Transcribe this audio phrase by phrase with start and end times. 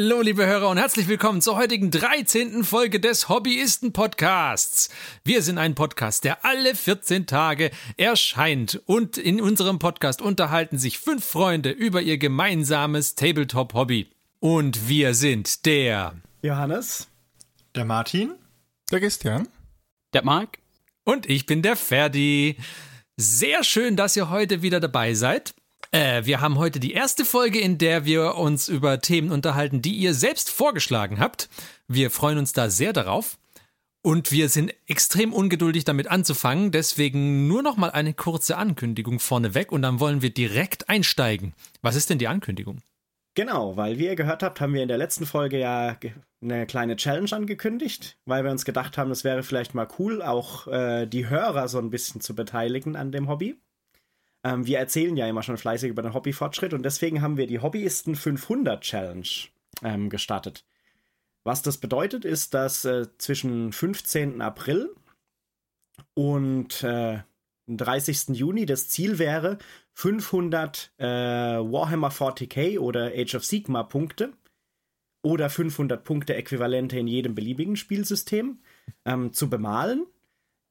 [0.00, 2.62] Hallo, liebe Hörer und herzlich willkommen zur heutigen 13.
[2.62, 4.90] Folge des Hobbyisten-Podcasts.
[5.24, 11.00] Wir sind ein Podcast, der alle 14 Tage erscheint und in unserem Podcast unterhalten sich
[11.00, 14.06] fünf Freunde über ihr gemeinsames Tabletop-Hobby.
[14.38, 17.08] Und wir sind der Johannes,
[17.74, 18.36] der Martin,
[18.92, 19.48] der Christian,
[20.12, 20.60] der Marc
[21.02, 22.56] und ich bin der Ferdi.
[23.16, 25.54] Sehr schön, dass ihr heute wieder dabei seid.
[25.90, 29.94] Äh, wir haben heute die erste Folge, in der wir uns über Themen unterhalten, die
[29.94, 31.48] ihr selbst vorgeschlagen habt.
[31.86, 33.38] Wir freuen uns da sehr darauf.
[34.00, 39.72] Und wir sind extrem ungeduldig damit anzufangen, deswegen nur noch mal eine kurze Ankündigung vorneweg
[39.72, 41.52] und dann wollen wir direkt einsteigen.
[41.82, 42.78] Was ist denn die Ankündigung?
[43.34, 45.96] Genau, weil wie ihr gehört habt, haben wir in der letzten Folge ja
[46.40, 50.68] eine kleine Challenge angekündigt, weil wir uns gedacht haben, es wäre vielleicht mal cool, auch
[50.68, 53.56] äh, die Hörer so ein bisschen zu beteiligen an dem Hobby.
[54.44, 57.60] Ähm, wir erzählen ja immer schon fleißig über den Hobbyfortschritt und deswegen haben wir die
[57.60, 59.28] Hobbyisten 500 Challenge
[59.82, 60.64] ähm, gestartet.
[61.44, 64.42] Was das bedeutet, ist, dass äh, zwischen 15.
[64.42, 64.94] April
[66.14, 67.20] und äh,
[67.68, 68.28] 30.
[68.36, 69.58] Juni das Ziel wäre,
[69.94, 74.32] 500 äh, Warhammer 40k oder Age of Sigma Punkte
[75.22, 78.60] oder 500 Punkte Äquivalente in jedem beliebigen Spielsystem
[79.04, 80.06] ähm, zu bemalen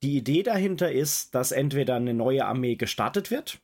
[0.03, 3.59] die Idee dahinter ist, dass entweder eine neue Armee gestartet wird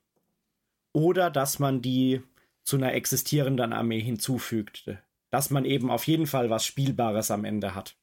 [0.91, 2.21] oder dass man die
[2.63, 4.97] zu einer existierenden Armee hinzufügt.
[5.29, 7.95] Dass man eben auf jeden Fall was Spielbares am Ende hat.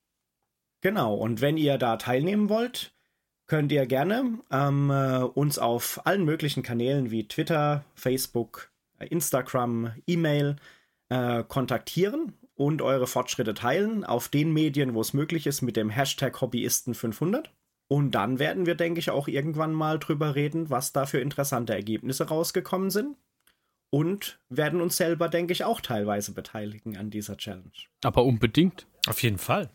[0.81, 2.93] Genau, und wenn ihr da teilnehmen wollt,
[3.47, 10.57] könnt ihr gerne ähm, äh, uns auf allen möglichen Kanälen wie Twitter, Facebook, Instagram, E-Mail
[11.09, 15.91] äh, kontaktieren und eure Fortschritte teilen auf den Medien, wo es möglich ist, mit dem
[15.91, 17.47] Hashtag Hobbyisten500.
[17.93, 21.75] Und dann werden wir, denke ich, auch irgendwann mal drüber reden, was da für interessante
[21.75, 23.17] Ergebnisse rausgekommen sind.
[23.93, 27.73] Und werden uns selber, denke ich, auch teilweise beteiligen an dieser Challenge.
[28.05, 28.87] Aber unbedingt.
[29.09, 29.71] Auf jeden Fall.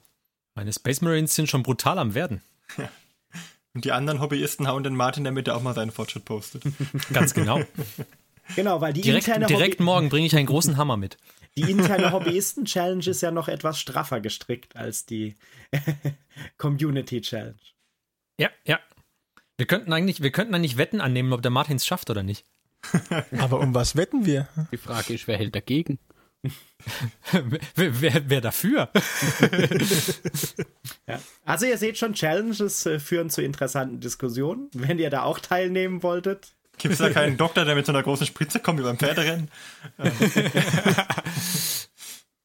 [0.56, 2.42] Meine Space Marines sind schon brutal am Werden.
[3.74, 6.64] Und die anderen Hobbyisten hauen den Martin, damit er auch mal seinen Fortschritt postet.
[7.12, 7.60] Ganz genau.
[8.56, 11.18] genau, weil die direkt, interne direkt morgen bringe ich einen großen Hammer mit.
[11.58, 15.36] Die interne Hobbyisten-Challenge ist ja noch etwas straffer gestrickt als die
[16.58, 17.60] Community-Challenge.
[18.38, 18.80] Ja, ja.
[19.58, 22.46] Wir könnten eigentlich, wir könnten eigentlich Wetten annehmen, ob der Martin es schafft oder nicht.
[23.38, 24.48] Aber um was wetten wir?
[24.72, 26.00] Die Frage ist, wer hält dagegen?
[27.76, 28.92] wer, wer, wer, dafür?
[31.08, 31.20] ja.
[31.44, 34.70] Also ihr seht schon, Challenges äh, führen zu interessanten Diskussionen.
[34.74, 36.54] Wenn ihr da auch teilnehmen wolltet.
[36.78, 39.50] Gibt es da keinen Doktor, der mit so einer großen Spritze kommt wie beim Pferderennen?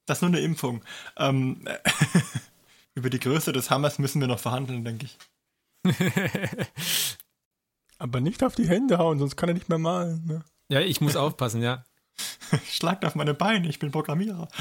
[0.06, 0.82] das ist nur eine Impfung.
[1.18, 1.66] Ähm,
[2.94, 5.18] über die Größe des Hammers müssen wir noch verhandeln, denke ich.
[7.98, 10.24] Aber nicht auf die Hände hauen, sonst kann er nicht mehr malen.
[10.26, 10.44] Ne?
[10.68, 11.84] Ja, ich muss aufpassen, ja.
[12.70, 14.48] Schlagt auf meine Beine, ich bin Programmierer.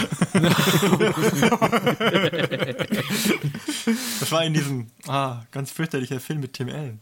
[4.19, 7.01] das war in diesem ah, ganz fürchterlicher Film mit Tim Allen.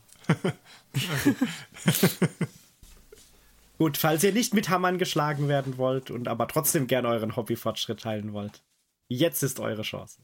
[3.78, 8.02] Gut, falls ihr nicht mit Hammern geschlagen werden wollt und aber trotzdem gern euren Hobbyfortschritt
[8.02, 8.64] teilen wollt,
[9.08, 10.22] jetzt ist eure Chance.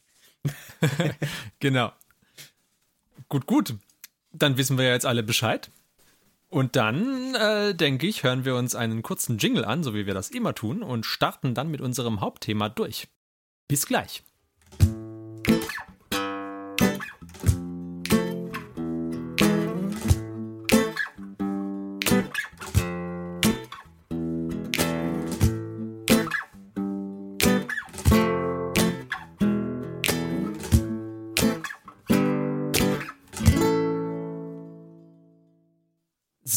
[1.60, 1.92] genau.
[3.34, 3.74] Gut, gut.
[4.32, 5.72] Dann wissen wir ja jetzt alle Bescheid.
[6.50, 10.14] Und dann, äh, denke ich, hören wir uns einen kurzen Jingle an, so wie wir
[10.14, 13.08] das immer tun, und starten dann mit unserem Hauptthema durch.
[13.68, 14.22] Bis gleich.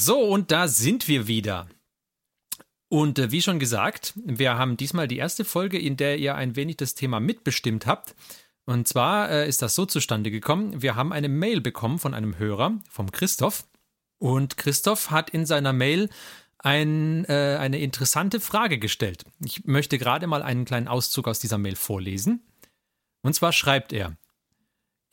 [0.07, 1.67] So, und da sind wir wieder.
[2.89, 6.55] Und äh, wie schon gesagt, wir haben diesmal die erste Folge, in der ihr ein
[6.55, 8.15] wenig das Thema mitbestimmt habt.
[8.67, 10.81] Und zwar äh, ist das so zustande gekommen.
[10.81, 13.65] Wir haben eine Mail bekommen von einem Hörer, vom Christoph.
[14.19, 16.09] Und Christoph hat in seiner Mail
[16.59, 19.25] ein, äh, eine interessante Frage gestellt.
[19.45, 22.47] Ich möchte gerade mal einen kleinen Auszug aus dieser Mail vorlesen.
[23.23, 24.17] Und zwar schreibt er: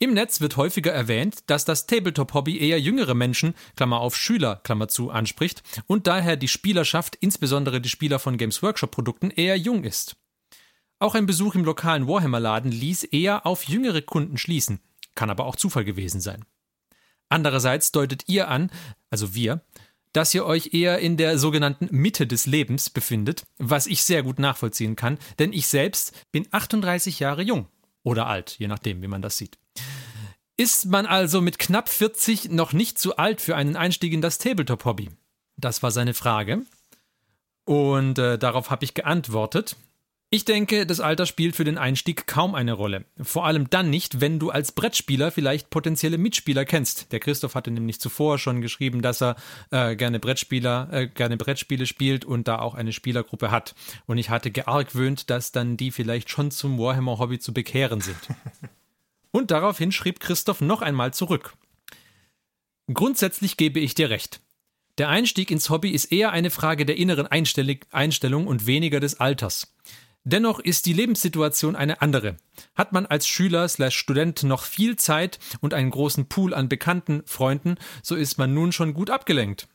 [0.04, 4.88] im Netz wird häufiger erwähnt, dass das Tabletop-Hobby eher jüngere Menschen, Klammer auf Schüler, Klammer
[4.88, 10.16] zu, anspricht und daher die Spielerschaft, insbesondere die Spieler von Games Workshop-Produkten, eher jung ist.
[10.98, 14.80] Auch ein Besuch im lokalen Warhammer-Laden ließ eher auf jüngere Kunden schließen,
[15.14, 16.44] kann aber auch Zufall gewesen sein.
[17.28, 18.70] Andererseits deutet ihr an,
[19.10, 19.62] also wir,
[20.12, 24.38] dass ihr euch eher in der sogenannten Mitte des Lebens befindet, was ich sehr gut
[24.38, 27.68] nachvollziehen kann, denn ich selbst bin 38 Jahre jung
[28.04, 29.58] oder alt, je nachdem, wie man das sieht.
[30.56, 34.38] Ist man also mit knapp 40 noch nicht zu alt für einen Einstieg in das
[34.38, 35.10] Tabletop-Hobby?
[35.56, 36.62] Das war seine Frage.
[37.64, 39.76] Und äh, darauf habe ich geantwortet.
[40.30, 43.04] Ich denke, das Alter spielt für den Einstieg kaum eine Rolle.
[43.20, 47.12] Vor allem dann nicht, wenn du als Brettspieler vielleicht potenzielle Mitspieler kennst.
[47.12, 49.36] Der Christoph hatte nämlich zuvor schon geschrieben, dass er
[49.70, 53.74] äh, gerne Brettspieler, äh, gerne Brettspiele spielt und da auch eine Spielergruppe hat.
[54.06, 58.18] Und ich hatte geargwöhnt, dass dann die vielleicht schon zum Warhammer-Hobby zu bekehren sind.
[59.34, 61.56] und daraufhin schrieb Christoph noch einmal zurück.
[62.92, 64.40] Grundsätzlich gebe ich dir recht.
[64.96, 69.74] Der Einstieg ins Hobby ist eher eine Frage der inneren Einstellung und weniger des Alters.
[70.22, 72.36] Dennoch ist die Lebenssituation eine andere.
[72.76, 77.22] Hat man als Schüler slash Student noch viel Zeit und einen großen Pool an Bekannten,
[77.26, 79.66] Freunden, so ist man nun schon gut abgelenkt.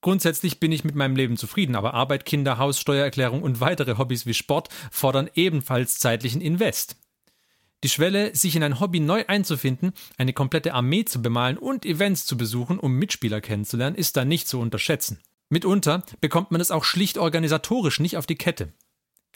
[0.00, 4.26] Grundsätzlich bin ich mit meinem Leben zufrieden, aber Arbeit, Kinder, Haus, Steuererklärung und weitere Hobbys
[4.26, 6.96] wie Sport fordern ebenfalls zeitlichen Invest.
[7.86, 12.26] Die Schwelle, sich in ein Hobby neu einzufinden, eine komplette Armee zu bemalen und Events
[12.26, 15.20] zu besuchen, um Mitspieler kennenzulernen, ist da nicht zu unterschätzen.
[15.50, 18.72] Mitunter bekommt man es auch schlicht organisatorisch nicht auf die Kette.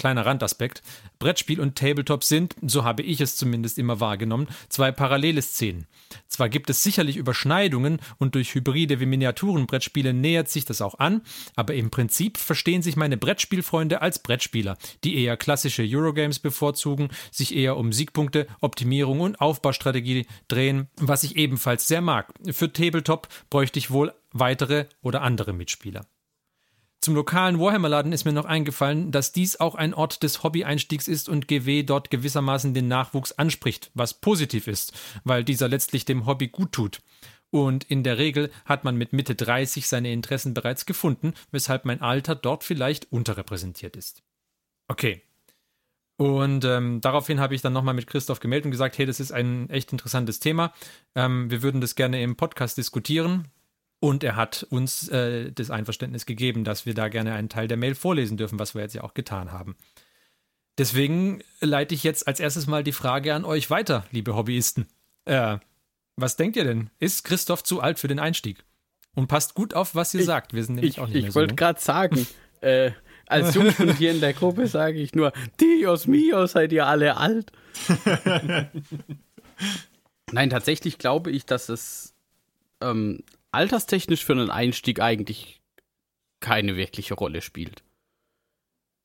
[0.01, 0.83] Kleiner Randaspekt.
[1.19, 5.87] Brettspiel und Tabletop sind, so habe ich es zumindest immer wahrgenommen, zwei parallele Szenen.
[6.27, 11.21] Zwar gibt es sicherlich Überschneidungen und durch Hybride wie Miniaturenbrettspiele nähert sich das auch an,
[11.55, 17.55] aber im Prinzip verstehen sich meine Brettspielfreunde als Brettspieler, die eher klassische Eurogames bevorzugen, sich
[17.55, 22.33] eher um Siegpunkte, Optimierung und Aufbaustrategie drehen, was ich ebenfalls sehr mag.
[22.53, 26.07] Für Tabletop bräuchte ich wohl weitere oder andere Mitspieler.
[27.01, 31.31] Zum lokalen Warhammer-Laden ist mir noch eingefallen, dass dies auch ein Ort des Hobby-Einstiegs ist
[31.31, 34.93] und GW dort gewissermaßen den Nachwuchs anspricht, was positiv ist,
[35.25, 37.01] weil dieser letztlich dem Hobby gut tut.
[37.49, 42.03] Und in der Regel hat man mit Mitte 30 seine Interessen bereits gefunden, weshalb mein
[42.03, 44.23] Alter dort vielleicht unterrepräsentiert ist.
[44.87, 45.23] Okay.
[46.19, 49.33] Und ähm, daraufhin habe ich dann nochmal mit Christoph gemeldet und gesagt, hey, das ist
[49.33, 50.75] ein echt interessantes Thema.
[51.15, 53.49] Ähm, wir würden das gerne im Podcast diskutieren.
[54.01, 57.77] Und er hat uns äh, das Einverständnis gegeben, dass wir da gerne einen Teil der
[57.77, 59.77] Mail vorlesen dürfen, was wir jetzt ja auch getan haben.
[60.79, 64.87] Deswegen leite ich jetzt als erstes mal die Frage an euch weiter, liebe Hobbyisten.
[65.27, 65.59] Äh,
[66.17, 66.89] was denkt ihr denn?
[66.99, 68.65] Ist Christoph zu alt für den Einstieg?
[69.15, 70.55] Und passt gut auf, was ihr ich, sagt.
[70.55, 72.27] Wir sind nämlich ich, auch nicht Ich mehr so wollte gerade sagen,
[72.63, 72.93] äh,
[73.27, 77.53] als Jungspund hier in der Gruppe sage ich nur, Dios mio, seid ihr alle alt.
[80.33, 82.15] Nein, tatsächlich glaube ich, dass es
[82.81, 85.61] ähm, alterstechnisch für einen Einstieg eigentlich
[86.41, 87.83] keine wirkliche Rolle spielt.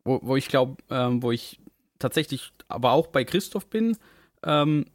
[0.04, 1.60] Wo, wo ich glaube, ähm, wo ich
[2.00, 3.98] tatsächlich aber auch bei Christoph bin,
[4.44, 4.86] ähm,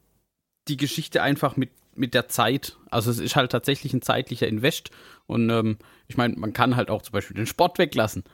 [0.68, 4.90] die Geschichte einfach mit, mit der Zeit, also es ist halt tatsächlich ein zeitlicher Invest
[5.26, 8.24] und ähm, ich meine, man kann halt auch zum Beispiel den Sport weglassen.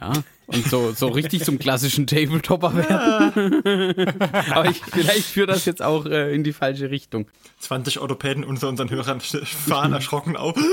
[0.00, 0.12] Ja,
[0.46, 4.12] und so, so richtig zum klassischen Tabletopper werden.
[4.52, 7.28] Aber ich, vielleicht führt das jetzt auch äh, in die falsche Richtung.
[7.60, 10.56] 20 Orthopäden unter unseren Hörern fahren erschrocken auf.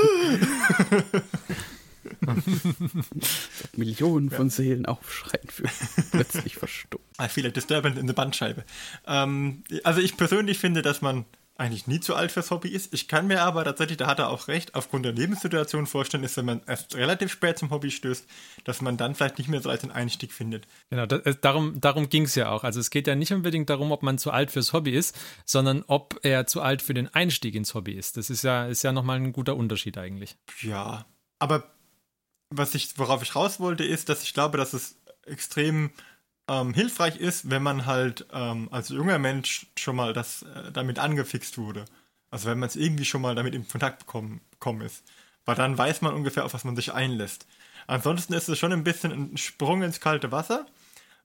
[3.75, 5.63] Millionen von Seelen aufschreien für
[6.11, 7.03] plötzlich verstummt.
[7.21, 8.63] I feel a disturbance in the Bandscheibe.
[9.07, 11.25] Ähm, also ich persönlich finde, dass man
[11.63, 12.94] eigentlich nie zu alt fürs Hobby ist.
[12.94, 16.36] Ich kann mir aber tatsächlich, da hat er auch recht, aufgrund der Lebenssituation vorstellen, ist,
[16.36, 18.27] wenn man erst relativ spät zum Hobby stößt,
[18.65, 20.68] dass man dann vielleicht nicht mehr so als den Einstieg findet.
[20.89, 22.65] Genau, das, äh, darum, darum ging es ja auch.
[22.65, 25.86] Also es geht ja nicht unbedingt darum, ob man zu alt fürs Hobby ist, sondern
[25.88, 28.17] ob er zu alt für den Einstieg ins Hobby ist.
[28.17, 30.36] Das ist ja, ist ja nochmal ein guter Unterschied eigentlich.
[30.62, 31.05] Ja,
[31.39, 31.72] aber
[32.50, 35.91] was ich, worauf ich raus wollte, ist, dass ich glaube, dass es extrem
[36.62, 41.00] ähm, hilfreich ist, wenn man halt ähm, als junger Mensch schon mal das äh, damit
[41.00, 41.86] angefixt wurde.
[42.31, 45.03] Also wenn man es irgendwie schon mal damit in Kontakt bekommen, bekommen ist.
[45.45, 47.45] Weil dann weiß man ungefähr, auf was man sich einlässt.
[47.88, 50.65] Ansonsten ist es schon ein bisschen ein Sprung ins kalte Wasser,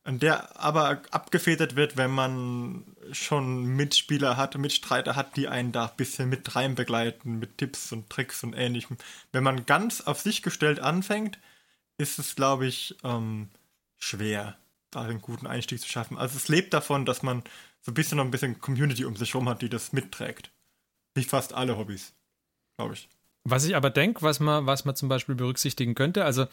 [0.06, 5.96] der aber abgefedert wird, wenn man schon Mitspieler hat, Mitstreiter hat, die einen da ein
[5.96, 8.96] bisschen mit rein begleiten, mit Tipps und Tricks und ähnlichem.
[9.32, 11.38] Wenn man ganz auf sich gestellt anfängt,
[11.98, 13.50] ist es, glaube ich, ähm,
[13.98, 14.56] schwer,
[14.90, 16.18] da einen guten Einstieg zu schaffen.
[16.18, 17.42] Also es lebt davon, dass man
[17.80, 20.50] so ein bisschen noch ein bisschen Community um sich herum hat, die das mitträgt.
[21.14, 22.14] Wie fast alle Hobbys,
[22.78, 23.08] glaube ich.
[23.44, 26.46] Was ich aber denke, was man, was man zum Beispiel berücksichtigen könnte, also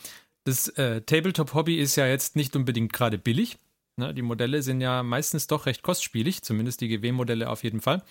[0.46, 3.58] das äh, Tabletop-Hobby ist ja jetzt nicht unbedingt gerade billig.
[3.98, 4.14] Ne?
[4.14, 8.04] Die Modelle sind ja meistens doch recht kostspielig, zumindest die GW-Modelle auf jeden Fall.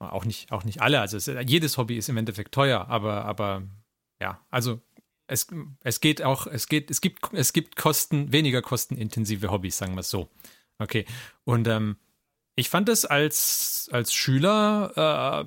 [0.00, 3.62] Auch nicht, auch nicht alle, also es, jedes Hobby ist im Endeffekt teuer, aber, aber
[4.20, 4.80] ja, also
[5.28, 5.46] es,
[5.84, 10.00] es geht auch, es geht, es gibt, es gibt Kosten, weniger kostenintensive Hobbys, sagen wir
[10.00, 10.28] es so.
[10.78, 11.04] Okay.
[11.44, 11.96] Und ähm,
[12.56, 15.46] ich fand es als, als Schüler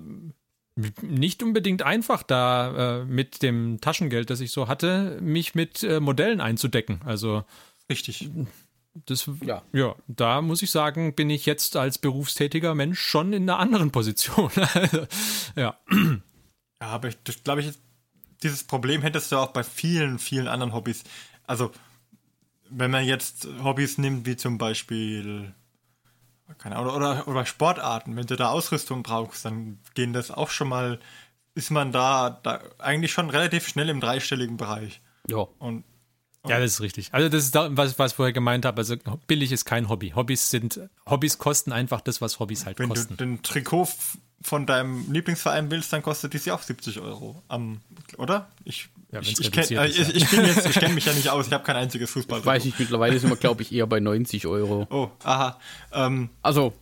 [0.78, 5.84] äh, nicht unbedingt einfach, da äh, mit dem Taschengeld, das ich so hatte, mich mit
[5.84, 7.02] äh, Modellen einzudecken.
[7.04, 7.44] Also
[7.90, 8.30] Richtig.
[8.94, 9.64] das, Ja.
[9.74, 13.92] ja, da muss ich sagen, bin ich jetzt als berufstätiger Mensch schon in einer anderen
[13.92, 14.52] Position.
[15.56, 15.78] ja.
[16.82, 17.74] Ja, aber ich das glaube ich,
[18.43, 21.03] dieses Problem hättest du auch bei vielen, vielen anderen Hobbys.
[21.45, 21.71] Also,
[22.69, 25.53] wenn man jetzt Hobbys nimmt, wie zum Beispiel
[26.57, 30.69] keine Ahnung, oder, oder Sportarten, wenn du da Ausrüstung brauchst, dann gehen das auch schon
[30.69, 31.00] mal,
[31.55, 35.01] ist man da, da eigentlich schon relativ schnell im dreistelligen Bereich.
[35.27, 35.48] Ja.
[35.60, 35.83] Und
[36.48, 37.13] Ja, das ist richtig.
[37.13, 38.79] Also das ist da, was, was ich vorher gemeint habe.
[38.79, 38.95] Also
[39.27, 40.12] billig ist kein Hobby.
[40.15, 40.79] Hobbys sind,
[41.10, 43.17] Hobbys kosten einfach das, was Hobbys halt wenn kosten.
[43.17, 43.89] du den Trikot
[44.41, 47.41] von deinem Lieblingsverein willst, dann kostet dies ja auch 70 Euro.
[47.48, 47.81] Am,
[48.17, 48.48] oder?
[48.63, 51.63] Ich, Ja, ich, ich, kenn, reduziert äh, ich kenne mich ja nicht aus, ich habe
[51.63, 52.39] kein einziges Fußball.
[52.39, 54.88] Ich weiß nicht, mittlerweile sind wir, glaube ich, eher bei 90 Euro.
[54.91, 55.60] Oh, aha.
[55.93, 56.74] Ähm, Also,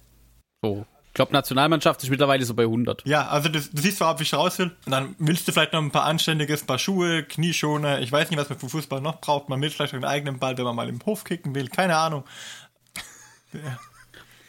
[0.61, 0.85] so.
[1.07, 3.05] Ich glaube, Nationalmannschaft ist mittlerweile so bei 100.
[3.05, 4.71] Ja, also du, du siehst, worauf ich raus will.
[4.85, 7.99] Und dann willst du vielleicht noch ein paar anständiges, paar Schuhe, Knieschoner.
[7.99, 9.49] Ich weiß nicht, was man für Fußball noch braucht.
[9.49, 11.67] Man will vielleicht einen eigenen Ball, wenn man mal im Hof kicken will.
[11.67, 12.23] Keine Ahnung.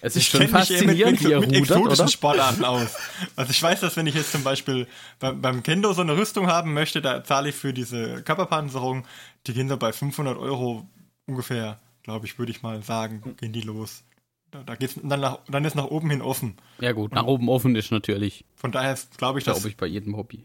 [0.03, 2.09] Es ist Ich schon eher faszinierend, er mit, mit rudert, exotischen oder?
[2.09, 2.97] Sportarten aus.
[3.37, 4.87] Also ich weiß, dass wenn ich jetzt zum Beispiel
[5.19, 9.07] beim, beim Kendo so eine Rüstung haben möchte, da zahle ich für diese Körperpanzerung,
[9.47, 10.89] die gehen so bei 500 Euro
[11.27, 14.03] ungefähr, glaube ich, würde ich mal sagen, gehen die los.
[14.51, 16.57] Da, da geht's dann, nach, dann ist nach oben hin offen.
[16.81, 19.87] Ja gut, nach oben offen ist natürlich, Von daher glaube ich, dass glaube ich, bei
[19.87, 20.43] jedem Hobby.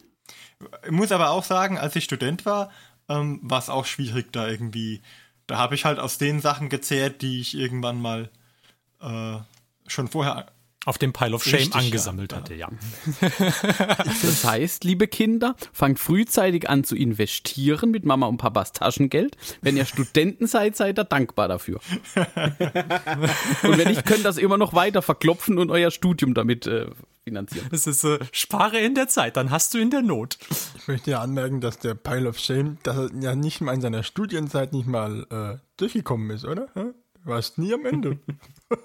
[0.86, 2.72] Ich muss aber auch sagen, als ich Student war,
[3.10, 5.02] ähm, war es auch schwierig da irgendwie.
[5.48, 8.30] Da habe ich halt aus den Sachen gezehrt, die ich irgendwann mal
[9.06, 9.40] äh,
[9.88, 10.48] schon vorher.
[10.86, 11.80] Auf dem Pile of Shame Richtig, ja.
[11.80, 12.70] angesammelt hatte, ja.
[14.22, 19.36] Das heißt, liebe Kinder, fangt frühzeitig an zu investieren mit Mama und Papas Taschengeld.
[19.64, 21.80] Wenn ihr Studenten seid, seid ihr dankbar dafür.
[23.64, 26.86] Und wenn nicht, könnt ihr das immer noch weiter verklopfen und euer Studium damit äh,
[27.24, 27.68] finanzieren.
[27.72, 30.38] Das ist äh, spare in der Zeit, dann hast du in der Not.
[30.78, 33.82] Ich möchte ja anmerken, dass der Pile of Shame, dass er ja nicht mal in
[33.82, 36.68] seiner Studienzeit nicht mal äh, durchgekommen ist, oder?
[37.24, 38.20] Warst nie am Ende.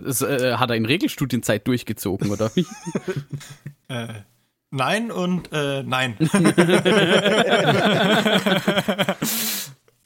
[0.00, 2.64] Das äh, hat er in Regelstudienzeit durchgezogen, oder wie?
[3.90, 4.22] Äh,
[4.70, 6.14] nein und äh, nein.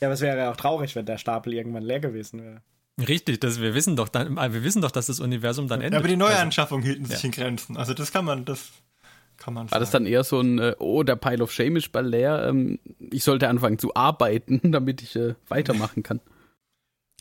[0.02, 2.62] Ja, aber es wäre ja auch traurig, wenn der Stapel irgendwann leer gewesen wäre.
[3.08, 5.92] Richtig, das, wir, wissen doch dann, äh, wir wissen doch, dass das Universum dann endet.
[5.92, 7.76] Ja, aber die Also, Neuanschaffungen hielten sich in Grenzen.
[7.76, 8.72] Also das kann man, das
[9.36, 11.92] kann man War das dann eher so ein, äh, oh, der Pile of Shame ist
[11.92, 16.20] bald leer, ähm, ich sollte anfangen zu arbeiten, damit ich äh, weitermachen kann.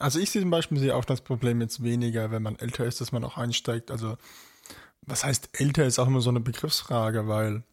[0.01, 3.00] Also ich sehe zum Beispiel sehe auch das Problem jetzt weniger, wenn man älter ist,
[3.01, 3.91] dass man auch einsteigt.
[3.91, 4.17] Also
[5.03, 7.63] was heißt älter ist auch immer so eine Begriffsfrage, weil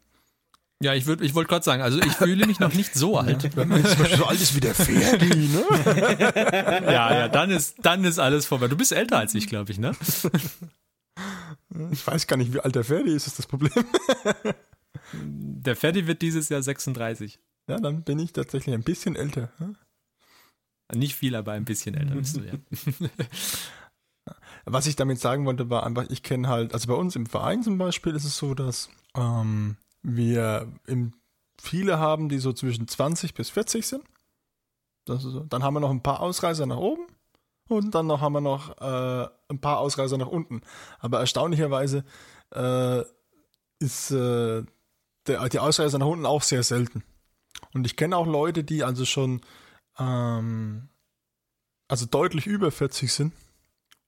[0.80, 3.56] ja, ich, würd- ich wollte gerade sagen, also ich fühle mich noch nicht so alt.
[3.56, 5.64] wenn man Beispiel so alt ist wie der Ferdi, ne?
[6.92, 8.68] Ja, ja, dann ist, dann ist alles vorbei.
[8.68, 9.92] Du bist älter als ich, glaube ich, ne?
[11.90, 13.73] Ich weiß gar nicht, wie alt der Ferdi ist, ist das Problem.
[15.12, 17.38] Der Ferdi wird dieses Jahr 36.
[17.68, 19.50] Ja, dann bin ich tatsächlich ein bisschen älter.
[19.58, 19.75] ne?
[20.95, 22.54] Nicht viel, aber ein bisschen älter bist du, ja.
[24.64, 27.62] Was ich damit sagen wollte, war einfach, ich kenne halt, also bei uns im Verein
[27.62, 31.14] zum Beispiel ist es so, dass ähm, wir im,
[31.61, 34.04] viele haben, die so zwischen 20 bis 40 sind.
[35.07, 35.40] So.
[35.45, 37.07] Dann haben wir noch ein paar Ausreißer nach oben
[37.68, 40.61] und dann noch haben wir noch äh, ein paar Ausreißer nach unten.
[40.99, 42.04] Aber erstaunlicherweise
[42.54, 43.02] äh,
[43.78, 44.64] ist äh,
[45.26, 47.04] der, die Ausreißer nach unten auch sehr selten.
[47.73, 49.40] Und ich kenne auch Leute, die also schon
[49.98, 50.88] ähm,
[51.88, 53.32] also deutlich über 40 sind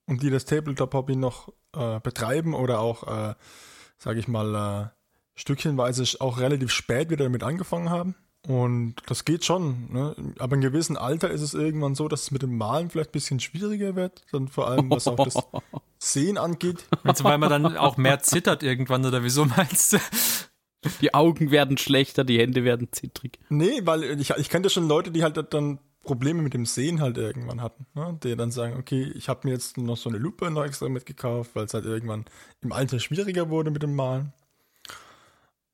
[0.06, 3.34] und die das Tabletop-Hobby noch äh, betreiben oder auch, äh,
[3.98, 4.88] sage ich mal, äh,
[5.34, 8.14] stückchenweise auch relativ spät wieder damit angefangen haben.
[8.46, 10.16] Und das geht schon, ne?
[10.38, 13.12] aber in gewissem Alter ist es irgendwann so, dass es mit dem Malen vielleicht ein
[13.12, 15.34] bisschen schwieriger wird, dann vor allem was auch das
[15.98, 16.86] Sehen angeht.
[17.02, 19.98] Meinst du, weil man dann auch mehr zittert irgendwann oder wieso meinst du?
[21.00, 23.38] Die Augen werden schlechter, die Hände werden zittrig.
[23.50, 27.18] Nee, weil ich, ich kannte schon Leute, die halt dann Probleme mit dem Sehen halt
[27.18, 27.86] irgendwann hatten.
[27.94, 28.18] Ne?
[28.22, 31.54] Die dann sagen, okay, ich habe mir jetzt noch so eine Lupe noch extra mitgekauft,
[31.54, 32.24] weil es halt irgendwann
[32.62, 34.32] im Alter schwieriger wurde mit dem Malen.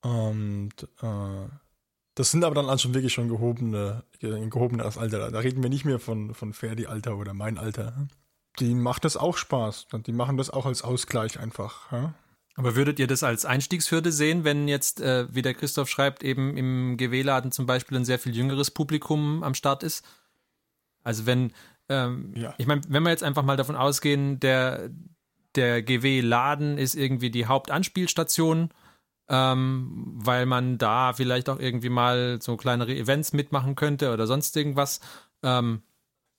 [0.03, 1.49] Und äh,
[2.15, 5.31] das sind aber dann schon wirklich schon gehobene, ein gehobenes Alter.
[5.31, 8.09] Da reden wir nicht mehr von, von Ferdi-Alter oder mein Alter.
[8.59, 9.89] Die macht das auch Spaß.
[10.07, 11.93] Die machen das auch als Ausgleich einfach.
[11.93, 12.15] Ja?
[12.57, 16.57] Aber würdet ihr das als Einstiegshürde sehen, wenn jetzt, äh, wie der Christoph schreibt, eben
[16.57, 20.05] im GW-Laden zum Beispiel ein sehr viel jüngeres Publikum am Start ist?
[21.05, 21.53] Also wenn,
[21.89, 22.55] ähm, Ja.
[22.57, 24.89] ich meine, wenn wir jetzt einfach mal davon ausgehen, der,
[25.55, 28.71] der GW-Laden ist irgendwie die Hauptanspielstation,
[29.29, 34.57] ähm, weil man da vielleicht auch irgendwie mal so kleinere Events mitmachen könnte oder sonst
[34.57, 35.01] irgendwas.
[35.43, 35.83] Ähm,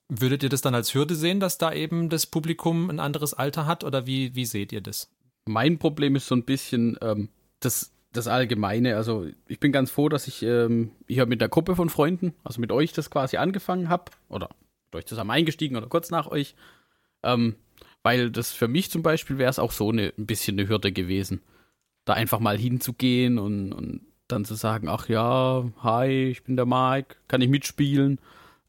[0.09, 3.65] würdet ihr das dann als Hürde sehen, dass da eben das Publikum ein anderes Alter
[3.65, 5.11] hat oder wie, wie seht ihr das?
[5.47, 8.95] Mein Problem ist so ein bisschen ähm, das, das Allgemeine.
[8.95, 12.61] Also ich bin ganz froh, dass ich ähm, hier mit der Gruppe von Freunden, also
[12.61, 14.49] mit euch das quasi angefangen habe oder
[14.87, 16.55] mit euch zusammen eingestiegen oder kurz nach euch.
[17.23, 17.55] Ähm,
[18.03, 20.91] weil das für mich zum Beispiel wäre es auch so eine, ein bisschen eine Hürde
[20.91, 21.41] gewesen,
[22.05, 26.65] da einfach mal hinzugehen und, und dann zu sagen, ach ja, hi, ich bin der
[26.65, 28.19] Mike, kann ich mitspielen?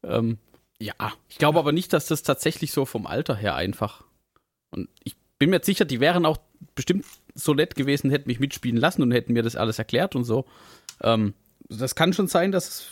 [0.03, 0.37] Ähm,
[0.81, 0.93] Ja,
[1.27, 4.03] ich glaube aber nicht, dass das tatsächlich so vom Alter her einfach.
[4.71, 6.37] Und ich bin mir sicher, die wären auch
[6.75, 10.25] bestimmt so nett gewesen, hätten mich mitspielen lassen und hätten mir das alles erklärt und
[10.25, 10.45] so.
[11.01, 11.33] Ähm,
[11.69, 12.87] das kann schon sein, dass es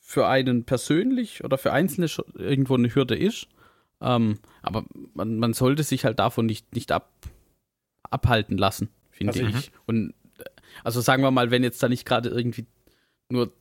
[0.00, 3.48] für einen persönlich oder für Einzelne irgendwo eine Hürde ist.
[4.00, 7.10] Ähm, aber man, man, sollte sich halt davon nicht, nicht ab,
[8.02, 9.70] abhalten lassen, finde also, ich.
[9.70, 9.74] Mhm.
[9.86, 10.14] Und
[10.84, 12.66] also sagen wir mal, wenn jetzt da nicht gerade irgendwie
[13.28, 13.52] nur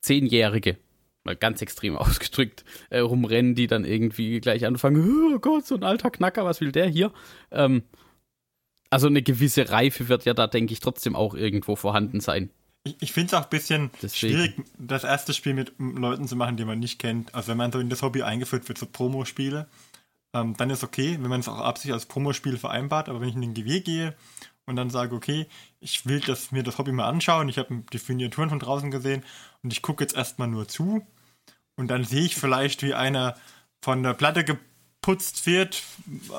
[0.00, 0.78] Zehnjährige,
[1.24, 5.84] mal ganz extrem ausgedrückt, äh, rumrennen, die dann irgendwie gleich anfangen, oh Gott, so ein
[5.84, 7.12] alter Knacker, was will der hier?
[7.50, 7.82] Ähm,
[8.90, 12.50] also eine gewisse Reife wird ja da, denke ich, trotzdem auch irgendwo vorhanden sein.
[12.84, 14.34] Ich, ich finde es auch ein bisschen Deswegen.
[14.34, 17.34] schwierig, das erste Spiel mit Leuten zu machen, die man nicht kennt.
[17.34, 19.66] Also wenn man so in das Hobby eingeführt wird, so Promo-Spiele,
[20.34, 23.08] ähm, dann ist okay, wenn man es auch absichtlich als Promospiel vereinbart.
[23.08, 24.14] Aber wenn ich in den GW gehe
[24.66, 25.46] und dann sage, okay,
[25.80, 29.24] ich will das, mir das Hobby mal anschauen, ich habe die Miniaturen von draußen gesehen
[29.62, 31.06] und ich gucke jetzt erstmal nur zu
[31.76, 33.36] und dann sehe ich vielleicht, wie einer
[33.80, 35.82] von der Platte geputzt wird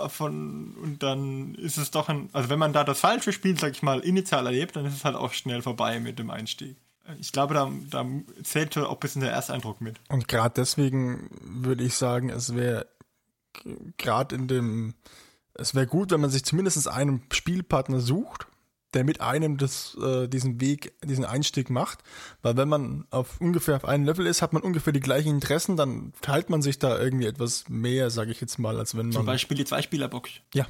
[0.07, 3.71] von, und dann ist es doch ein, also wenn man da das falsche Spiel, sag
[3.71, 6.77] ich mal, initial erlebt, dann ist es halt auch schnell vorbei mit dem Einstieg.
[7.19, 8.05] Ich glaube, da, da
[8.43, 9.99] zählt auch ein bisschen der Ersteindruck mit.
[10.09, 12.87] Und gerade deswegen würde ich sagen, es wäre
[13.97, 14.95] gerade in dem,
[15.53, 18.47] es wäre gut, wenn man sich zumindest einen Spielpartner sucht,
[18.95, 21.99] der mit einem das, äh, diesen Weg, diesen Einstieg macht.
[22.41, 25.77] Weil wenn man auf ungefähr auf einem Level ist, hat man ungefähr die gleichen Interessen,
[25.77, 29.13] dann teilt man sich da irgendwie etwas mehr, sage ich jetzt mal, als wenn man.
[29.13, 30.31] Zum Beispiel die Zwei-Spieler-Box.
[30.53, 30.65] Ja.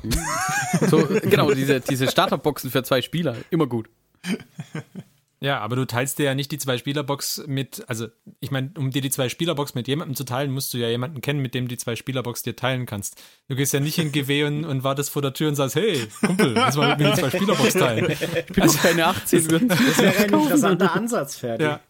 [0.89, 3.89] so, genau, diese, diese Starterboxen für zwei Spieler, immer gut.
[5.41, 8.07] Ja, aber du teilst dir ja nicht die Zwei-Spieler-Box mit, also
[8.39, 11.41] ich meine, um dir die Zwei-Spieler-Box mit jemandem zu teilen, musst du ja jemanden kennen,
[11.41, 13.21] mit dem du die Zwei-Spieler-Box dir teilen kannst.
[13.49, 16.07] Du gehst ja nicht in GW und, und wartest vor der Tür und sagst, hey,
[16.25, 18.11] Kumpel, lass mal mit mir die Zwei-Spieler-Box teilen.
[18.11, 19.48] Ich bin also, keine 18.
[19.48, 21.67] Das, das wäre ein interessanter Ansatz, fertig.
[21.67, 21.81] Ja.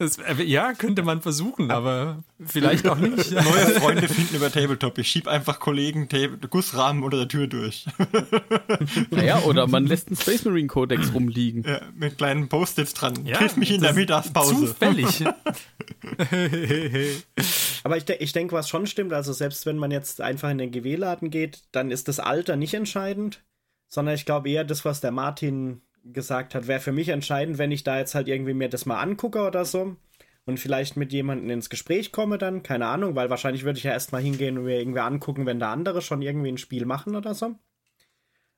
[0.00, 3.16] Das, äh, ja, könnte man versuchen, aber vielleicht auch nicht.
[3.32, 4.96] Neue Freunde finden über Tabletop.
[4.98, 6.08] Ich schieb einfach Kollegen
[6.48, 7.84] Gussrahmen unter der Tür durch.
[9.10, 11.64] Naja, oder man lässt einen Space Marine Codex rumliegen.
[11.64, 13.26] Ja, mit kleinen Post-its dran.
[13.26, 14.66] Ja, Triff mich in der Mittagspause.
[14.66, 15.24] Zufällig.
[17.84, 20.58] aber ich, de ich denke, was schon stimmt, also selbst wenn man jetzt einfach in
[20.58, 23.42] den GW-Laden geht, dann ist das Alter nicht entscheidend,
[23.88, 25.80] sondern ich glaube eher das, was der Martin
[26.12, 29.00] gesagt hat, wäre für mich entscheidend, wenn ich da jetzt halt irgendwie mir das mal
[29.00, 29.96] angucke oder so
[30.46, 33.92] und vielleicht mit jemandem ins Gespräch komme dann, keine Ahnung, weil wahrscheinlich würde ich ja
[33.92, 37.34] erstmal hingehen und mir irgendwie angucken, wenn da andere schon irgendwie ein Spiel machen oder
[37.34, 37.54] so.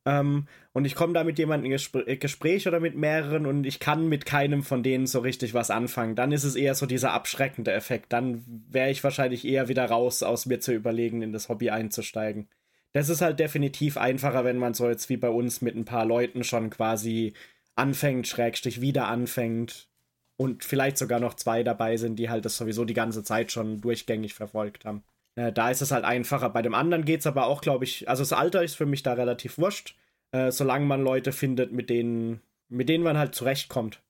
[0.07, 3.81] Ähm, und ich komme da mit jemandem in Gespr Gespräch oder mit mehreren und ich
[3.81, 6.15] kann mit keinem von denen so richtig was anfangen.
[6.15, 8.13] Dann ist es eher so dieser abschreckende Effekt.
[8.13, 12.49] Dann wäre ich wahrscheinlich eher wieder raus, aus mir zu überlegen, in das Hobby einzusteigen
[12.92, 16.05] das ist halt definitiv einfacher, wenn man so jetzt wie bei uns mit ein paar
[16.05, 17.35] Leuten schon quasi
[17.76, 19.88] anfängt, Schrägstrich wieder anfängt
[20.37, 23.81] und vielleicht sogar noch zwei dabei sind, die halt das sowieso die ganze Zeit schon
[23.81, 25.05] durchgängig verfolgt haben.
[25.37, 26.50] Äh, da ist es halt einfacher.
[26.50, 29.03] Bei dem anderen geht es aber auch, glaube ich, also das Alter ist für mich
[29.03, 29.96] da relativ wurscht,
[30.33, 34.00] äh, solange man Leute findet, mit denen, mit denen man halt zurechtkommt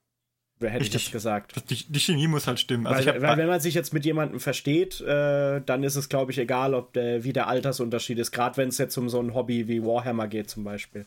[0.69, 0.97] hätte Richtig.
[0.97, 1.71] ich jetzt gesagt.
[1.71, 2.87] Die, die, Chemie muss halt stimmen.
[2.87, 6.33] Also weil, weil wenn man sich jetzt mit jemandem versteht, äh, dann ist es, glaube
[6.33, 8.33] ich, egal, ob der, wie der Altersunterschied ist.
[8.33, 11.07] Gerade wenn es jetzt um so ein Hobby wie Warhammer geht, zum Beispiel.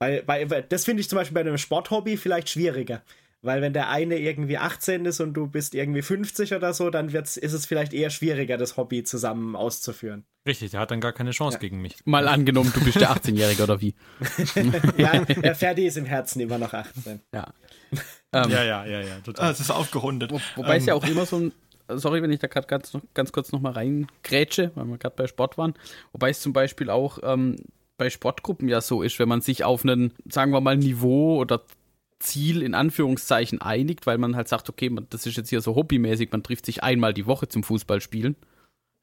[0.00, 3.02] Weil, bei, das finde ich zum Beispiel bei einem Sporthobby vielleicht schwieriger.
[3.42, 7.12] Weil wenn der eine irgendwie 18 ist und du bist irgendwie 50 oder so, dann
[7.12, 10.24] wird's, ist es vielleicht eher schwieriger, das Hobby zusammen auszuführen.
[10.46, 11.60] Richtig, der hat dann gar keine Chance ja.
[11.60, 11.96] gegen mich.
[12.04, 13.94] Mal angenommen, du bist der 18-Jährige oder wie?
[14.98, 17.20] ja, der Ferdi ist im Herzen immer noch 18.
[17.34, 17.54] Ja.
[18.32, 19.46] Ähm, ja, ja, ja, ja, total.
[19.46, 20.30] Ah, es ist aufgerundet.
[20.30, 21.52] Wo, wobei ähm, es ja auch immer so ein,
[21.88, 25.58] sorry, wenn ich da gerade ganz, ganz kurz nochmal reingrätsche, weil wir gerade bei Sport
[25.58, 25.74] waren,
[26.12, 27.56] wobei es zum Beispiel auch ähm,
[27.96, 31.62] bei Sportgruppen ja so ist, wenn man sich auf einen, sagen wir mal, Niveau oder
[32.20, 35.74] Ziel in Anführungszeichen einigt, weil man halt sagt, okay, man, das ist jetzt hier so
[35.74, 38.36] hobbymäßig, man trifft sich einmal die Woche zum Fußballspielen,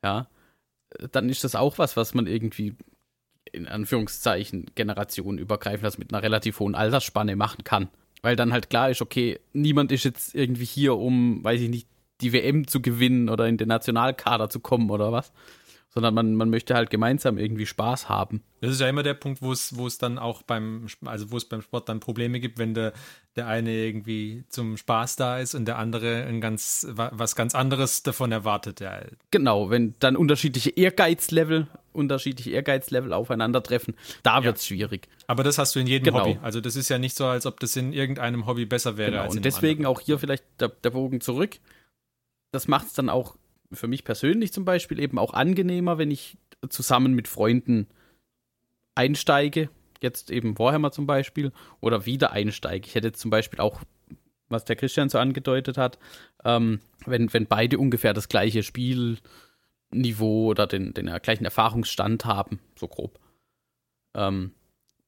[0.04, 0.28] ja,
[1.12, 2.76] dann ist das auch was, was man irgendwie
[3.52, 7.90] in Anführungszeichen generationenübergreifend, das mit einer relativ hohen Altersspanne machen kann.
[8.22, 11.88] Weil dann halt klar ist, okay, niemand ist jetzt irgendwie hier, um, weiß ich nicht,
[12.22, 15.32] die WM zu gewinnen oder in den Nationalkader zu kommen oder was,
[15.98, 18.44] sondern man, man möchte halt gemeinsam irgendwie Spaß haben.
[18.62, 21.38] Das ist ja immer der Punkt, wo es, wo es dann auch beim, also wo
[21.38, 22.94] es beim Sport dann Probleme gibt, wenn der,
[23.36, 28.04] der eine irgendwie zum Spaß da ist und der andere ein ganz, was ganz anderes
[28.04, 28.80] davon erwartet.
[28.80, 29.02] Ja.
[29.32, 35.08] Genau, wenn dann unterschiedliche Ehrgeizlevel, unterschiedliche Ehrgeizlevel aufeinandertreffen, da wird es schwierig.
[35.26, 36.28] Aber das hast du in jedem genau.
[36.28, 36.38] Hobby.
[36.44, 39.24] Also das ist ja nicht so, als ob das in irgendeinem Hobby besser wäre genau.
[39.24, 39.96] als in Und deswegen anderen.
[39.96, 41.58] auch hier vielleicht der, der Bogen zurück.
[42.52, 43.36] Das macht es dann auch
[43.72, 46.38] für mich persönlich zum Beispiel eben auch angenehmer, wenn ich
[46.70, 47.88] zusammen mit Freunden
[48.96, 49.70] einsteige,
[50.02, 51.52] jetzt eben Warhammer zum Beispiel,
[51.82, 52.88] oder wieder einsteige.
[52.88, 53.82] Ich hätte zum Beispiel auch
[54.50, 56.00] was der Christian so angedeutet hat,
[56.44, 59.20] ähm, wenn, wenn beide ungefähr das gleiche Spielniveau
[60.48, 63.20] oder den, den gleichen Erfahrungsstand haben, so grob.
[64.16, 64.54] Ähm,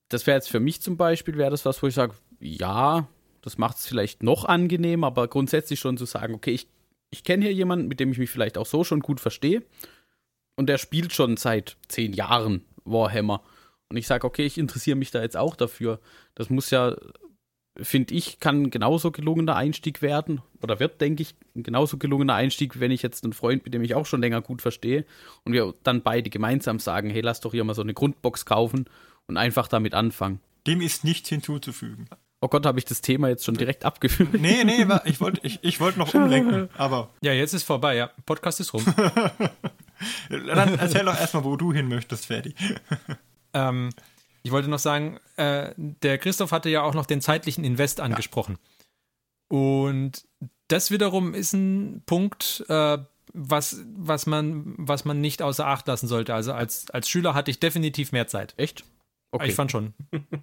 [0.09, 3.07] das wäre jetzt für mich zum Beispiel, wäre das was, wo ich sage, ja,
[3.41, 6.67] das macht es vielleicht noch angenehmer, aber grundsätzlich schon zu sagen, okay, ich,
[7.11, 9.63] ich kenne hier jemanden, mit dem ich mich vielleicht auch so schon gut verstehe
[10.55, 13.43] und der spielt schon seit zehn Jahren Warhammer
[13.89, 15.99] und ich sage, okay, ich interessiere mich da jetzt auch dafür.
[16.35, 16.95] Das muss ja,
[17.81, 22.79] finde ich, kann genauso gelungener Einstieg werden oder wird, denke ich, ein genauso gelungener Einstieg,
[22.79, 25.05] wenn ich jetzt einen Freund, mit dem ich auch schon länger gut verstehe
[25.43, 28.85] und wir dann beide gemeinsam sagen, hey, lass doch hier mal so eine Grundbox kaufen
[29.27, 30.39] und einfach damit anfangen.
[30.67, 32.07] Dem ist nichts hinzuzufügen.
[32.41, 34.33] Oh Gott, habe ich das Thema jetzt schon direkt abgeführt?
[34.33, 37.09] Nee, nee, ich wollte ich, ich wollt noch umlenken, aber.
[37.21, 38.11] Ja, jetzt ist vorbei, ja.
[38.25, 38.85] Podcast ist rum.
[40.29, 42.55] Dann erzähl doch erstmal, wo du hin möchtest, Ferdi.
[43.53, 43.89] ähm,
[44.41, 48.57] ich wollte noch sagen, äh, der Christoph hatte ja auch noch den zeitlichen Invest angesprochen.
[49.51, 49.57] Ja.
[49.57, 50.25] Und
[50.69, 52.99] das wiederum ist ein Punkt, äh,
[53.33, 56.33] was, was, man, was man nicht außer Acht lassen sollte.
[56.33, 58.53] Also als, als Schüler hatte ich definitiv mehr Zeit.
[58.57, 58.85] Echt?
[59.31, 59.49] Okay.
[59.49, 59.93] Ich fand schon.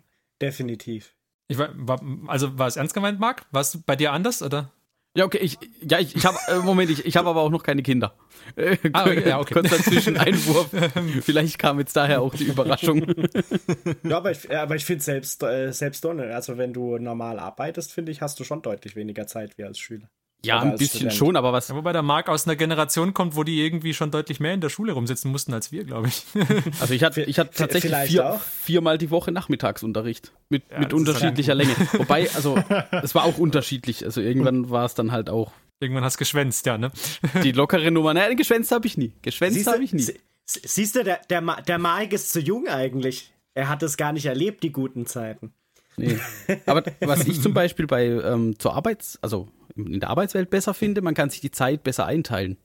[0.43, 1.16] definitiv.
[1.49, 3.47] Ich war, war, also war es ernst gemeint, Marc?
[3.53, 4.73] War es bei dir anders, oder?
[5.17, 7.63] Ja, okay, ich, ja, ich, ich habe, äh, Moment, ich, ich habe aber auch noch
[7.63, 8.15] keine Kinder.
[8.55, 9.55] Äh, ah, okay, ja, okay.
[9.55, 10.71] Kurzer Zwischeneinwurf.
[11.23, 13.05] Vielleicht kam jetzt daher auch die Überraschung.
[14.05, 18.13] ja, aber ich, aber ich finde selbst, äh, selbst also wenn du normal arbeitest, finde
[18.13, 20.09] ich, hast du schon deutlich weniger Zeit wie als Schüler.
[20.45, 21.15] Ja, ein bisschen Student.
[21.15, 21.69] schon, aber was.
[21.69, 24.61] Ja, wobei der Marc aus einer Generation kommt, wo die irgendwie schon deutlich mehr in
[24.61, 26.23] der Schule rumsitzen mussten als wir, glaube ich.
[26.81, 31.55] Also ich hatte, ich hatte tatsächlich vier, viermal die Woche Nachmittagsunterricht mit, ja, mit unterschiedlicher
[31.55, 31.75] Länge.
[31.93, 32.57] Wobei, also
[33.03, 34.05] es war auch unterschiedlich.
[34.05, 35.53] Also irgendwann war es dann halt auch.
[35.81, 36.91] Irgendwann hast du geschwänzt, ja, ne?
[37.43, 38.15] Die lockere Nummer.
[38.15, 39.13] Naja, geschwänzt habe ich nie.
[39.23, 40.07] Geschwänzt habe ich nie.
[40.45, 43.33] Siehst du, der, der, der Marc ist zu jung eigentlich.
[43.55, 45.53] Er hat es gar nicht erlebt, die guten Zeiten.
[45.97, 46.19] Nee.
[46.67, 51.03] Aber was ich zum Beispiel bei ähm, zur Arbeits-, also in der Arbeitswelt besser finde,
[51.03, 52.57] man kann sich die Zeit besser einteilen.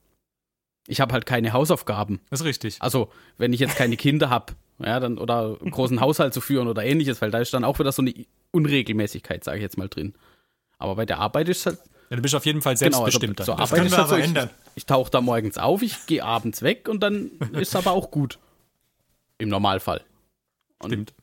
[0.86, 2.20] Ich habe halt keine Hausaufgaben.
[2.30, 2.76] Das ist richtig.
[2.80, 6.66] Also, wenn ich jetzt keine Kinder habe, ja, dann oder einen großen Haushalt zu führen
[6.66, 8.14] oder ähnliches, weil da ist dann auch wieder so eine
[8.50, 10.14] Unregelmäßigkeit, sage ich jetzt mal drin.
[10.78, 11.78] Aber bei der Arbeit ist es halt.
[12.10, 13.38] Ja, du bist auf jeden Fall selbstbestimmt.
[13.38, 16.24] Genau, also, zur Arbeit ist halt so, ich, ich tauche da morgens auf, ich gehe
[16.24, 18.38] abends weg und dann ist es aber auch gut.
[19.38, 20.02] Im Normalfall.
[20.78, 21.14] Und Stimmt.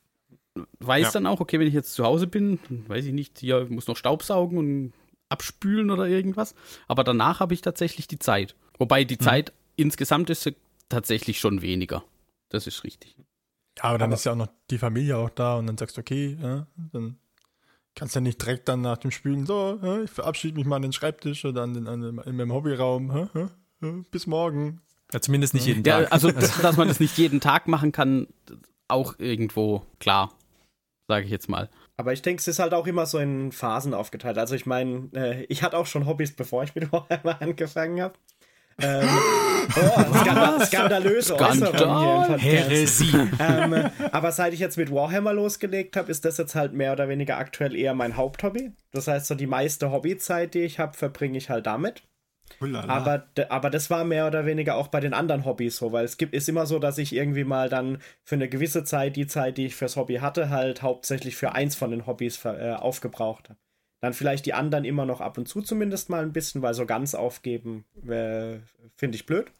[0.80, 1.12] Weiß ja.
[1.12, 3.96] dann auch, okay, wenn ich jetzt zu Hause bin, weiß ich nicht, hier muss noch
[3.96, 4.94] Staubsaugen und
[5.30, 6.56] abspülen oder irgendwas.
[6.88, 8.56] Aber danach habe ich tatsächlich die Zeit.
[8.78, 9.24] Wobei die mhm.
[9.24, 10.52] Zeit insgesamt ist
[10.90, 12.04] tatsächlich schon weniger.
[12.50, 13.16] Das ist richtig.
[13.78, 15.98] Ja, aber dann aber ist ja auch noch die Familie auch da und dann sagst
[15.98, 17.18] du, okay, ja, dann
[17.96, 20.78] kannst du ja nicht direkt dann nach dem Spülen so, ja, ich verabschiede mich mal
[20.78, 23.30] an den Schreibtisch oder an den, an den, in meinem Hobbyraum.
[24.12, 24.82] bis morgen.
[25.14, 26.04] Ja, zumindest nicht jeden Tag.
[26.04, 28.28] Ja, also, dass man das nicht jeden Tag machen kann,
[28.88, 30.34] auch irgendwo klar,
[31.08, 31.70] sage ich jetzt mal.
[32.00, 34.38] Aber ich denke, es ist halt auch immer so in Phasen aufgeteilt.
[34.38, 38.14] Also ich meine, äh, ich hatte auch schon Hobbys, bevor ich mit Warhammer angefangen habe.
[38.82, 39.06] Ähm,
[39.76, 42.40] oh, skandal skandalöse Skandal.
[42.40, 43.14] Heresie.
[43.42, 47.10] Ähm, aber seit ich jetzt mit Warhammer losgelegt habe, ist das jetzt halt mehr oder
[47.10, 48.72] weniger aktuell eher mein Haupthobby.
[48.94, 52.04] Das heißt, so die meiste Hobbyzeit, die ich habe, verbringe ich halt damit.
[52.90, 56.18] Aber, aber das war mehr oder weniger auch bei den anderen Hobbys so, weil es
[56.18, 59.58] gibt, ist immer so, dass ich irgendwie mal dann für eine gewisse Zeit die Zeit,
[59.58, 63.60] die ich fürs Hobby hatte, halt hauptsächlich für eins von den Hobbys äh, aufgebraucht habe.
[64.02, 66.86] Dann vielleicht die anderen immer noch ab und zu zumindest mal ein bisschen, weil so
[66.86, 68.60] ganz aufgeben äh,
[68.96, 69.52] finde ich blöd.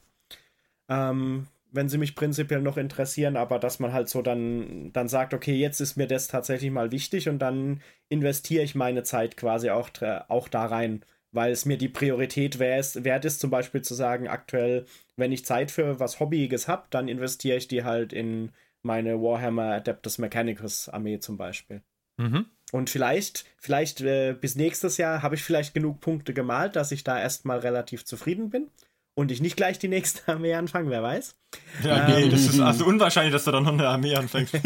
[0.88, 5.34] Ähm, wenn sie mich prinzipiell noch interessieren, aber dass man halt so dann, dann sagt,
[5.34, 9.70] okay, jetzt ist mir das tatsächlich mal wichtig und dann investiere ich meine Zeit quasi
[9.70, 9.90] auch,
[10.30, 14.86] auch da rein weil es mir die Priorität wert ist, zum Beispiel zu sagen, aktuell,
[15.16, 19.74] wenn ich Zeit für was Hobbyiges habe, dann investiere ich die halt in meine Warhammer
[19.74, 21.82] Adeptus Mechanicus Armee zum Beispiel.
[22.18, 22.46] Mhm.
[22.72, 27.04] Und vielleicht, vielleicht äh, bis nächstes Jahr habe ich vielleicht genug Punkte gemalt, dass ich
[27.04, 28.70] da erstmal relativ zufrieden bin
[29.16, 31.36] und ich nicht gleich die nächste Armee anfange, wer weiß.
[31.84, 34.56] Ja, ähm, nee, das ist also unwahrscheinlich, dass du dann noch eine Armee anfängst.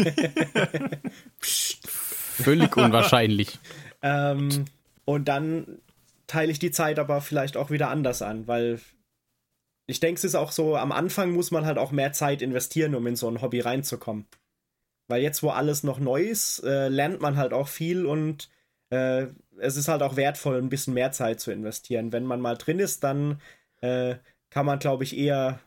[1.40, 3.58] Völlig unwahrscheinlich.
[4.02, 4.66] ähm,
[5.06, 5.78] und dann
[6.26, 8.80] teile ich die Zeit aber vielleicht auch wieder anders an, weil
[9.86, 12.94] ich denke, es ist auch so, am Anfang muss man halt auch mehr Zeit investieren,
[12.94, 14.26] um in so ein Hobby reinzukommen.
[15.08, 18.48] Weil jetzt, wo alles noch neu ist, äh, lernt man halt auch viel und
[18.90, 19.26] äh,
[19.58, 22.12] es ist halt auch wertvoll, ein bisschen mehr Zeit zu investieren.
[22.12, 23.40] Wenn man mal drin ist, dann
[23.82, 24.16] äh,
[24.50, 25.60] kann man, glaube ich, eher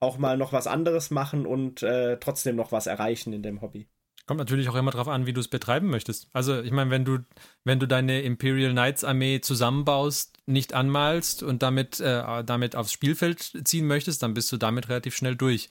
[0.00, 3.86] auch mal noch was anderes machen und äh, trotzdem noch was erreichen in dem Hobby.
[4.30, 6.28] Kommt natürlich auch immer darauf an, wie du es betreiben möchtest.
[6.32, 7.18] Also, ich meine, wenn du,
[7.64, 13.62] wenn du deine Imperial Knights Armee zusammenbaust, nicht anmalst und damit, äh, damit aufs Spielfeld
[13.64, 15.68] ziehen möchtest, dann bist du damit relativ schnell durch.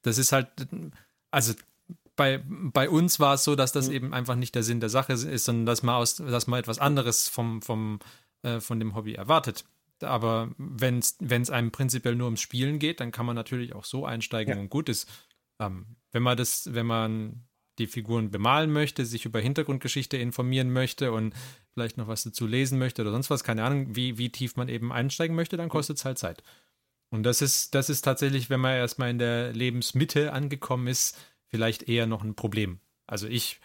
[0.00, 0.48] Das ist halt,
[1.30, 1.52] also
[2.16, 3.94] bei, bei uns war es so, dass das mhm.
[3.94, 6.78] eben einfach nicht der Sinn der Sache ist, sondern dass man, aus, dass man etwas
[6.78, 7.98] anderes vom, vom,
[8.40, 9.66] äh, von dem Hobby erwartet.
[10.00, 14.06] Aber wenn es einem prinzipiell nur ums Spielen geht, dann kann man natürlich auch so
[14.06, 14.60] einsteigen ja.
[14.60, 15.10] und gut ist.
[15.60, 17.44] Ähm, wenn man das, wenn man
[17.78, 21.34] die Figuren bemalen möchte, sich über Hintergrundgeschichte informieren möchte und
[21.72, 24.68] vielleicht noch was dazu lesen möchte oder sonst was, keine Ahnung, wie, wie tief man
[24.68, 26.42] eben einsteigen möchte, dann kostet es halt Zeit.
[27.10, 31.88] Und das ist, das ist tatsächlich, wenn man erstmal in der Lebensmitte angekommen ist, vielleicht
[31.88, 32.80] eher noch ein Problem.
[33.06, 33.60] Also ich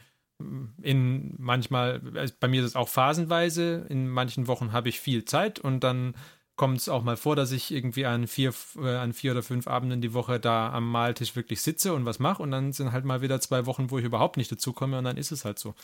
[0.81, 5.25] in manchmal, also bei mir ist es auch phasenweise, in manchen Wochen habe ich viel
[5.25, 6.13] Zeit und dann
[6.57, 9.67] kommt es auch mal vor, dass ich irgendwie an vier, äh, an vier oder fünf
[9.67, 13.05] Abenden die Woche da am Maltisch wirklich sitze und was mache und dann sind halt
[13.05, 15.59] mal wieder zwei Wochen, wo ich überhaupt nicht dazu komme und dann ist es halt
[15.59, 15.75] so.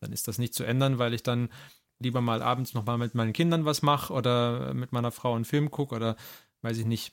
[0.00, 1.48] Dann ist das nicht zu ändern, weil ich dann
[2.00, 5.70] lieber mal abends nochmal mit meinen Kindern was mache oder mit meiner Frau einen Film
[5.70, 6.16] gucke oder
[6.62, 7.12] weiß ich nicht,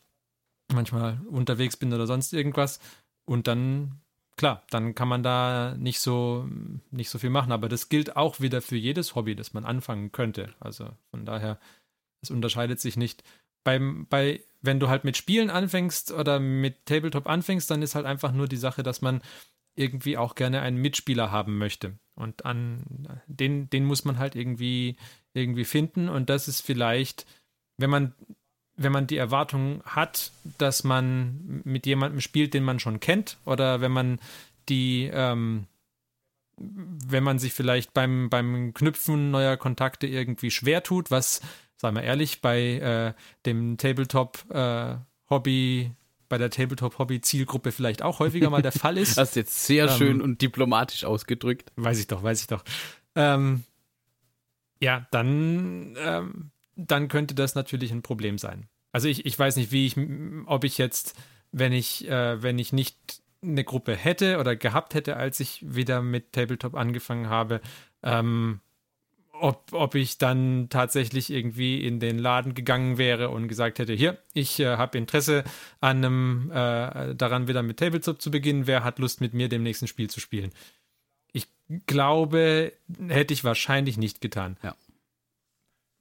[0.73, 2.79] manchmal unterwegs bin oder sonst irgendwas
[3.25, 4.01] und dann
[4.39, 6.47] klar, dann kann man da nicht so,
[6.91, 7.51] nicht so viel machen.
[7.51, 10.53] Aber das gilt auch wieder für jedes Hobby, das man anfangen könnte.
[10.61, 11.59] Also von daher,
[12.21, 13.23] es unterscheidet sich nicht.
[13.63, 18.05] Beim, bei, wenn du halt mit Spielen anfängst oder mit Tabletop anfängst, dann ist halt
[18.05, 19.21] einfach nur die Sache, dass man
[19.75, 21.97] irgendwie auch gerne einen Mitspieler haben möchte.
[22.15, 24.97] Und an den, den muss man halt irgendwie,
[25.33, 26.09] irgendwie finden.
[26.09, 27.25] Und das ist vielleicht,
[27.77, 28.13] wenn man
[28.79, 33.81] wenn man die Erwartung hat, dass man mit jemandem spielt, den man schon kennt, oder
[33.81, 34.19] wenn man
[34.69, 35.67] die, ähm,
[36.57, 41.41] wenn man sich vielleicht beim, beim Knüpfen neuer Kontakte irgendwie schwer tut, was,
[41.79, 43.13] sagen wir ehrlich, bei äh,
[43.45, 45.91] dem Tabletop-Hobby, äh,
[46.27, 49.17] bei der Tabletop-Hobby-Zielgruppe vielleicht auch häufiger mal der Fall ist.
[49.17, 51.71] Das ist jetzt sehr ähm, schön und diplomatisch ausgedrückt.
[51.75, 52.63] Weiß ich doch, weiß ich doch.
[53.15, 53.63] Ähm,
[54.81, 56.51] ja, dann ähm,
[56.87, 58.67] dann könnte das natürlich ein Problem sein.
[58.91, 59.95] Also ich, ich weiß nicht, wie ich,
[60.45, 61.15] ob ich jetzt,
[61.51, 66.01] wenn ich, äh, wenn ich nicht eine Gruppe hätte oder gehabt hätte, als ich wieder
[66.01, 67.61] mit Tabletop angefangen habe,
[68.03, 68.61] ähm,
[69.39, 74.17] ob, ob ich dann tatsächlich irgendwie in den Laden gegangen wäre und gesagt hätte, hier,
[74.33, 75.43] ich äh, habe Interesse
[75.81, 79.63] an einem, äh, daran wieder mit Tabletop zu beginnen, wer hat Lust mit mir dem
[79.63, 80.51] nächsten Spiel zu spielen?
[81.31, 81.47] Ich
[81.87, 82.73] glaube,
[83.07, 84.57] hätte ich wahrscheinlich nicht getan.
[84.63, 84.75] Ja.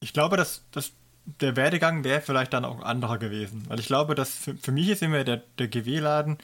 [0.01, 0.92] Ich glaube, dass, dass
[1.40, 3.64] der Werdegang wäre vielleicht dann auch ein anderer gewesen.
[3.68, 6.38] Weil ich glaube, dass für, für mich ist immer der, der GW-Laden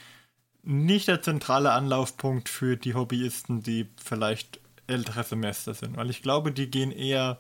[0.63, 5.97] nicht der zentrale Anlaufpunkt für die Hobbyisten, die vielleicht ältere Semester sind.
[5.97, 7.39] Weil ich glaube, die gehen eher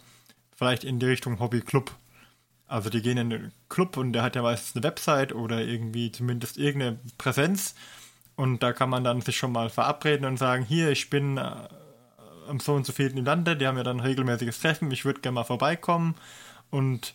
[0.57, 1.93] vielleicht in die Richtung Hobbyclub.
[2.67, 6.11] Also die gehen in den Club und der hat ja meistens eine Website oder irgendwie
[6.11, 7.75] zumindest irgendeine Präsenz.
[8.37, 11.69] Und da kann man dann sich schon mal verabreden und sagen, hier, ich bin äh,
[12.49, 15.37] am so und so vielen Lande, die haben ja dann regelmäßiges Treffen, ich würde gerne
[15.37, 16.17] mal vorbeikommen.
[16.71, 17.15] Und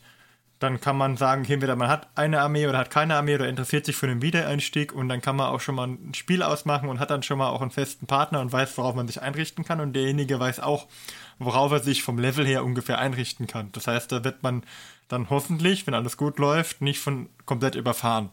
[0.59, 3.85] dann kann man sagen, entweder man hat eine Armee oder hat keine Armee oder interessiert
[3.85, 6.99] sich für den Wiedereinstieg und dann kann man auch schon mal ein Spiel ausmachen und
[6.99, 9.79] hat dann schon mal auch einen festen Partner und weiß, worauf man sich einrichten kann
[9.79, 10.87] und derjenige weiß auch,
[11.37, 13.71] worauf er sich vom Level her ungefähr einrichten kann.
[13.71, 14.63] Das heißt, da wird man
[15.07, 18.29] dann hoffentlich, wenn alles gut läuft, nicht von komplett überfahren.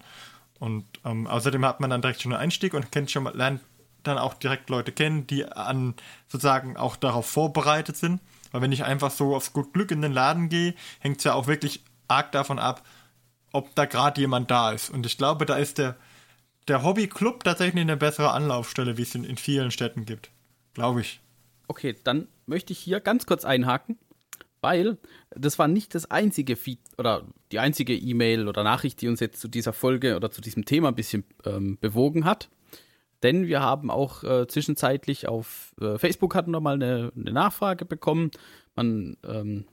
[0.58, 3.60] Und ähm, außerdem hat man dann direkt schon einen Einstieg und kennt schon mal, lernt
[4.02, 5.94] dann auch direkt Leute kennen, die an
[6.28, 8.20] sozusagen auch darauf vorbereitet sind.
[8.52, 11.34] Weil wenn ich einfach so aufs gut Glück in den Laden gehe, hängt es ja
[11.34, 12.82] auch wirklich arg davon ab,
[13.52, 14.90] ob da gerade jemand da ist.
[14.90, 15.96] Und ich glaube, da ist der,
[16.68, 20.30] der Hobbyclub tatsächlich eine bessere Anlaufstelle, wie es in, in vielen Städten gibt.
[20.74, 21.20] Glaube ich.
[21.68, 23.98] Okay, dann möchte ich hier ganz kurz einhaken,
[24.60, 24.98] weil
[25.30, 29.40] das war nicht das einzige Feed oder die einzige E-Mail oder Nachricht, die uns jetzt
[29.40, 32.48] zu dieser Folge oder zu diesem Thema ein bisschen ähm, bewogen hat.
[33.22, 37.84] Denn wir haben auch äh, zwischenzeitlich auf äh, Facebook hatten wir mal eine, eine Nachfrage
[37.84, 38.30] bekommen.
[38.74, 39.64] Man ähm,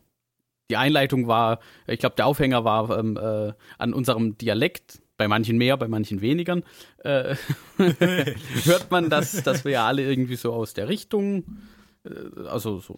[0.70, 5.58] die Einleitung war, ich glaube, der Aufhänger war ähm, äh, an unserem Dialekt, bei manchen
[5.58, 6.62] mehr, bei manchen weniger,
[7.04, 7.36] äh,
[7.78, 11.44] hört man, dass, dass wir ja alle irgendwie so aus der Richtung,
[12.04, 12.98] äh, also so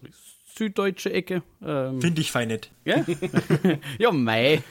[0.56, 1.42] süddeutsche Ecke.
[1.62, 2.72] Ähm, Finde ich fein nicht.
[2.84, 3.04] Ja,
[3.98, 4.62] ja mei.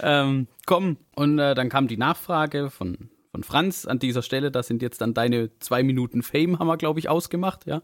[0.00, 4.62] ähm, komm, und äh, dann kam die Nachfrage von, von Franz an dieser Stelle, da
[4.62, 7.82] sind jetzt dann deine zwei Minuten Fame, haben wir, glaube ich, ausgemacht, ja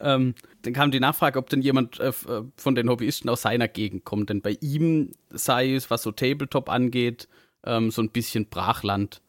[0.00, 3.68] ähm, dann kam die Nachfrage, ob denn jemand äh, äh, von den Hobbyisten aus seiner
[3.68, 4.30] Gegend kommt.
[4.30, 7.28] Denn bei ihm sei es, was so Tabletop angeht,
[7.64, 9.20] ähm, so ein bisschen Brachland.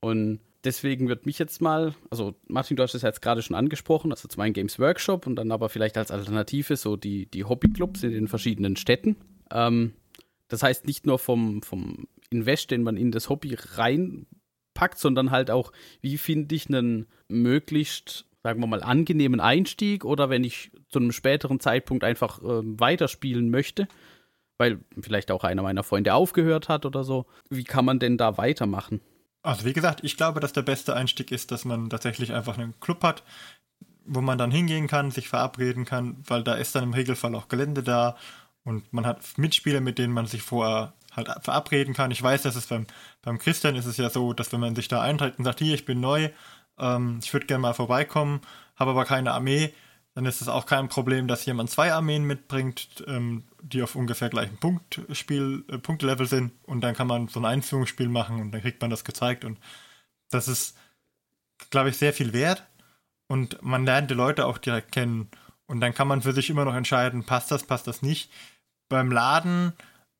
[0.00, 4.12] Und deswegen wird mich jetzt mal, also Martin, du hast es jetzt gerade schon angesprochen,
[4.12, 8.02] also zum einen Games Workshop und dann aber vielleicht als Alternative so die, die Hobbyclubs
[8.02, 9.16] in den verschiedenen Städten.
[9.50, 9.94] Ähm,
[10.48, 15.50] das heißt nicht nur vom, vom Invest, den man in das Hobby reinpackt, sondern halt
[15.50, 20.98] auch, wie finde ich einen möglichst sagen wir mal, angenehmen Einstieg oder wenn ich zu
[20.98, 23.88] einem späteren Zeitpunkt einfach äh, weiterspielen möchte,
[24.58, 27.26] weil vielleicht auch einer meiner Freunde aufgehört hat oder so.
[27.50, 29.00] Wie kann man denn da weitermachen?
[29.42, 32.78] Also wie gesagt, ich glaube, dass der beste Einstieg ist, dass man tatsächlich einfach einen
[32.80, 33.24] Club hat,
[34.04, 37.48] wo man dann hingehen kann, sich verabreden kann, weil da ist dann im Regelfall auch
[37.48, 38.16] Gelände da
[38.64, 42.10] und man hat Mitspieler, mit denen man sich vorher halt verabreden kann.
[42.10, 42.86] Ich weiß, dass es beim,
[43.22, 45.74] beim Christian ist es ja so, dass wenn man sich da einträgt und sagt, hier,
[45.74, 46.30] ich bin neu,
[46.78, 48.40] ähm, ich würde gerne mal vorbeikommen,
[48.76, 49.72] habe aber keine Armee,
[50.14, 54.28] dann ist es auch kein Problem, dass jemand zwei Armeen mitbringt, ähm, die auf ungefähr
[54.28, 56.52] gleichem Punktspiel, äh, Punktelevel sind.
[56.64, 59.44] Und dann kann man so ein Einführungsspiel machen und dann kriegt man das gezeigt.
[59.44, 59.58] Und
[60.30, 60.76] das ist,
[61.70, 62.66] glaube ich, sehr viel wert.
[63.26, 65.30] Und man lernt die Leute auch direkt kennen.
[65.66, 68.30] Und dann kann man für sich immer noch entscheiden, passt das, passt das nicht.
[68.90, 69.72] Beim Laden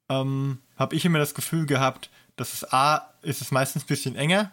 [0.09, 4.17] ähm, habe ich immer das Gefühl gehabt, dass es A, ist es meistens ein bisschen
[4.17, 4.53] enger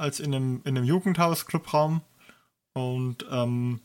[0.00, 2.00] als in einem, in einem Jugendhaus-Clubraum
[2.72, 3.80] und ähm,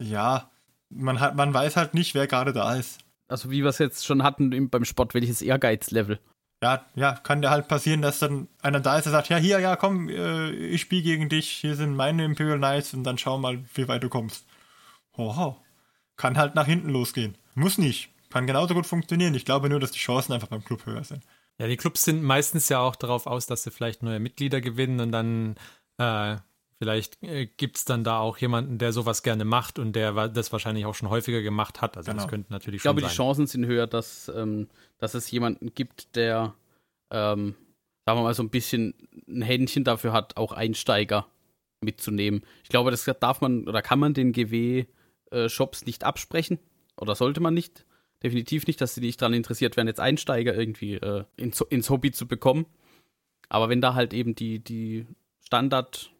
[0.00, 0.50] ja,
[0.90, 3.00] man, hat, man weiß halt nicht, wer gerade da ist.
[3.28, 6.20] Also wie wir es jetzt schon hatten beim Sport, welches Ehrgeizlevel.
[6.62, 9.58] Ja, ja, kann dir halt passieren, dass dann einer da ist, der sagt, ja, hier,
[9.60, 13.38] ja, komm, äh, ich spiele gegen dich, hier sind meine Imperial Knights und dann schau
[13.38, 14.46] mal, wie weit du kommst.
[15.16, 15.56] Wow.
[16.16, 17.36] Kann halt nach hinten losgehen.
[17.54, 18.10] Muss nicht.
[18.30, 19.34] Kann genauso gut funktionieren.
[19.34, 21.22] Ich glaube nur, dass die Chancen einfach beim Club höher sind.
[21.58, 25.00] Ja, die Clubs sind meistens ja auch darauf aus, dass sie vielleicht neue Mitglieder gewinnen
[25.00, 25.56] und dann
[25.98, 26.36] äh,
[26.78, 30.52] Vielleicht äh, gibt es dann da auch jemanden, der sowas gerne macht und der das
[30.52, 31.96] wahrscheinlich auch schon häufiger gemacht hat.
[31.96, 32.22] Also genau.
[32.22, 32.96] das könnte natürlich schon sein.
[32.96, 36.54] Ich glaube, die Chancen sind höher, dass, ähm, dass es jemanden gibt, der,
[37.10, 37.54] ähm,
[38.04, 38.94] sagen wir mal, so ein bisschen
[39.26, 41.26] ein Händchen dafür hat, auch Einsteiger
[41.80, 42.44] mitzunehmen.
[42.62, 46.58] Ich glaube, das darf man oder kann man den GW-Shops äh, nicht absprechen
[46.98, 47.86] oder sollte man nicht.
[48.22, 52.12] Definitiv nicht, dass sie nicht daran interessiert wären, jetzt Einsteiger irgendwie äh, ins, ins Hobby
[52.12, 52.66] zu bekommen.
[53.48, 55.06] Aber wenn da halt eben die, die
[55.44, 56.10] Standard-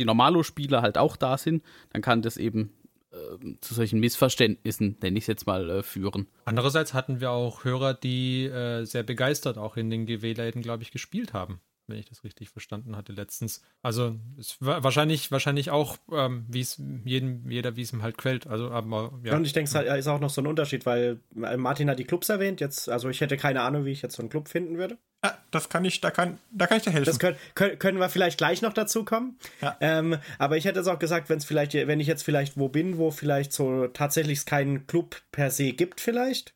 [0.00, 2.72] die Normalo-Spieler halt auch da sind, dann kann das eben
[3.12, 6.28] äh, zu solchen Missverständnissen, nenne ich es jetzt mal, äh, führen.
[6.44, 10.90] Andererseits hatten wir auch Hörer, die äh, sehr begeistert auch in den GW-Läden, glaube ich,
[10.90, 13.62] gespielt haben wenn ich das richtig verstanden hatte letztens.
[13.82, 18.18] Also es war wahrscheinlich, wahrscheinlich auch, ähm, wie es jedem, jeder, wie es ihm halt
[18.18, 18.46] quält.
[18.46, 19.36] Also, aber ja.
[19.36, 22.04] Und ich denke, es ist auch noch so ein Unterschied, weil äh, Martin hat die
[22.04, 22.60] Clubs erwähnt.
[22.60, 24.98] Jetzt, also ich hätte keine Ahnung, wie ich jetzt so einen Club finden würde.
[25.22, 27.06] Ah, das kann ich, da kann, da kann ich dir helfen.
[27.06, 29.38] Das können, können, können wir vielleicht gleich noch dazu kommen.
[29.60, 29.76] Ja.
[29.80, 32.68] Ähm, aber ich hätte es auch gesagt, wenn es vielleicht, wenn ich jetzt vielleicht wo
[32.68, 36.54] bin, wo vielleicht so tatsächlich keinen Club per se gibt, vielleicht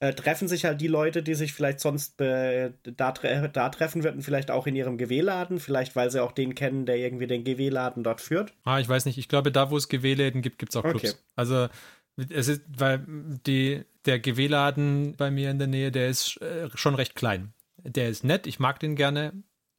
[0.00, 4.22] äh, treffen sich halt die Leute, die sich vielleicht sonst äh, da, da, treffen würden,
[4.22, 8.02] vielleicht auch in ihrem GW-Laden, vielleicht weil sie auch den kennen, der irgendwie den GW-Laden
[8.02, 8.54] dort führt.
[8.64, 9.18] Ah, ich weiß nicht.
[9.18, 11.10] Ich glaube, da, wo es GW-Läden gibt, gibt es auch Clubs.
[11.10, 11.14] Okay.
[11.36, 11.68] Also
[12.16, 13.04] es ist, weil
[13.46, 17.52] die, der GW-Laden bei mir in der Nähe, der ist äh, schon recht klein.
[17.82, 19.34] Der ist nett, ich mag den gerne.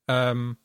[0.08, 0.58] Ähm,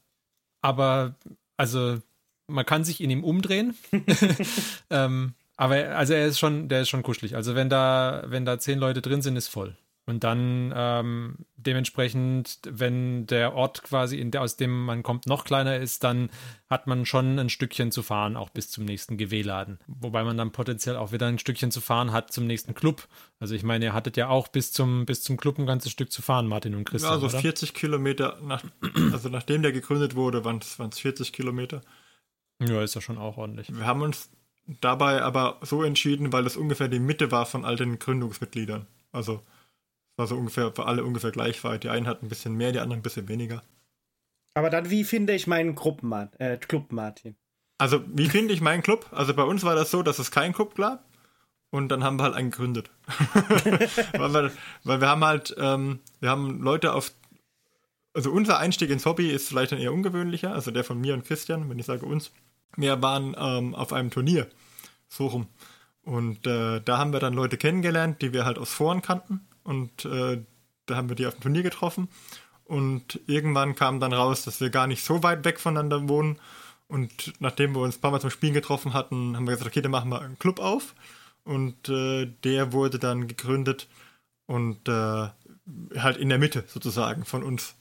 [0.60, 1.16] aber
[1.56, 1.98] also
[2.46, 3.74] man kann sich in ihm umdrehen.
[4.90, 7.34] ähm, aber also er ist schon, der ist schon kuschelig.
[7.34, 9.76] Also wenn da, wenn da zehn Leute drin sind, ist voll.
[10.08, 15.42] Und dann ähm, dementsprechend, wenn der Ort quasi, in der, aus dem man kommt, noch
[15.42, 16.30] kleiner ist, dann
[16.70, 19.80] hat man schon ein Stückchen zu fahren, auch bis zum nächsten GW-Laden.
[19.88, 23.08] Wobei man dann potenziell auch wieder ein Stückchen zu fahren hat zum nächsten Club.
[23.40, 26.12] Also ich meine, ihr hattet ja auch bis zum, bis zum Club ein ganzes Stück
[26.12, 27.14] zu fahren, Martin und Christian.
[27.14, 28.62] Ja, so also 40 Kilometer, nach,
[29.12, 31.80] also nachdem der gegründet wurde, waren es 40 Kilometer.
[32.60, 33.74] Ja, ist ja schon auch ordentlich.
[33.76, 34.30] Wir haben uns
[34.66, 38.86] dabei aber so entschieden, weil das ungefähr die Mitte war von all den Gründungsmitgliedern.
[39.12, 39.42] Also
[40.12, 41.84] es war so ungefähr für alle ungefähr gleich weit.
[41.84, 43.62] Die einen hatten ein bisschen mehr, die anderen ein bisschen weniger.
[44.54, 47.36] Aber dann, wie finde ich meinen Gruppen, äh, Club, Martin?
[47.78, 49.06] Also, wie finde ich meinen Club?
[49.12, 51.04] Also bei uns war das so, dass es kein Club gab.
[51.70, 52.90] Und dann haben wir halt einen gegründet.
[54.12, 54.52] weil, wir,
[54.84, 57.12] weil wir haben halt, ähm, wir haben Leute auf
[58.16, 61.26] also unser Einstieg ins Hobby ist vielleicht dann eher ungewöhnlicher, also der von mir und
[61.26, 62.32] Christian, wenn ich sage uns.
[62.76, 64.48] Wir waren ähm, auf einem Turnier,
[65.08, 65.46] so rum.
[66.02, 69.46] Und äh, da haben wir dann Leute kennengelernt, die wir halt aus Foren kannten.
[69.64, 70.42] Und äh,
[70.86, 72.08] da haben wir die auf dem Turnier getroffen.
[72.64, 76.38] Und irgendwann kam dann raus, dass wir gar nicht so weit weg voneinander wohnen.
[76.88, 79.82] Und nachdem wir uns ein paar Mal zum Spielen getroffen hatten, haben wir gesagt, okay,
[79.82, 80.94] dann machen wir einen Club auf.
[81.44, 83.88] Und äh, der wurde dann gegründet
[84.46, 85.28] und äh,
[85.96, 87.74] halt in der Mitte sozusagen von uns.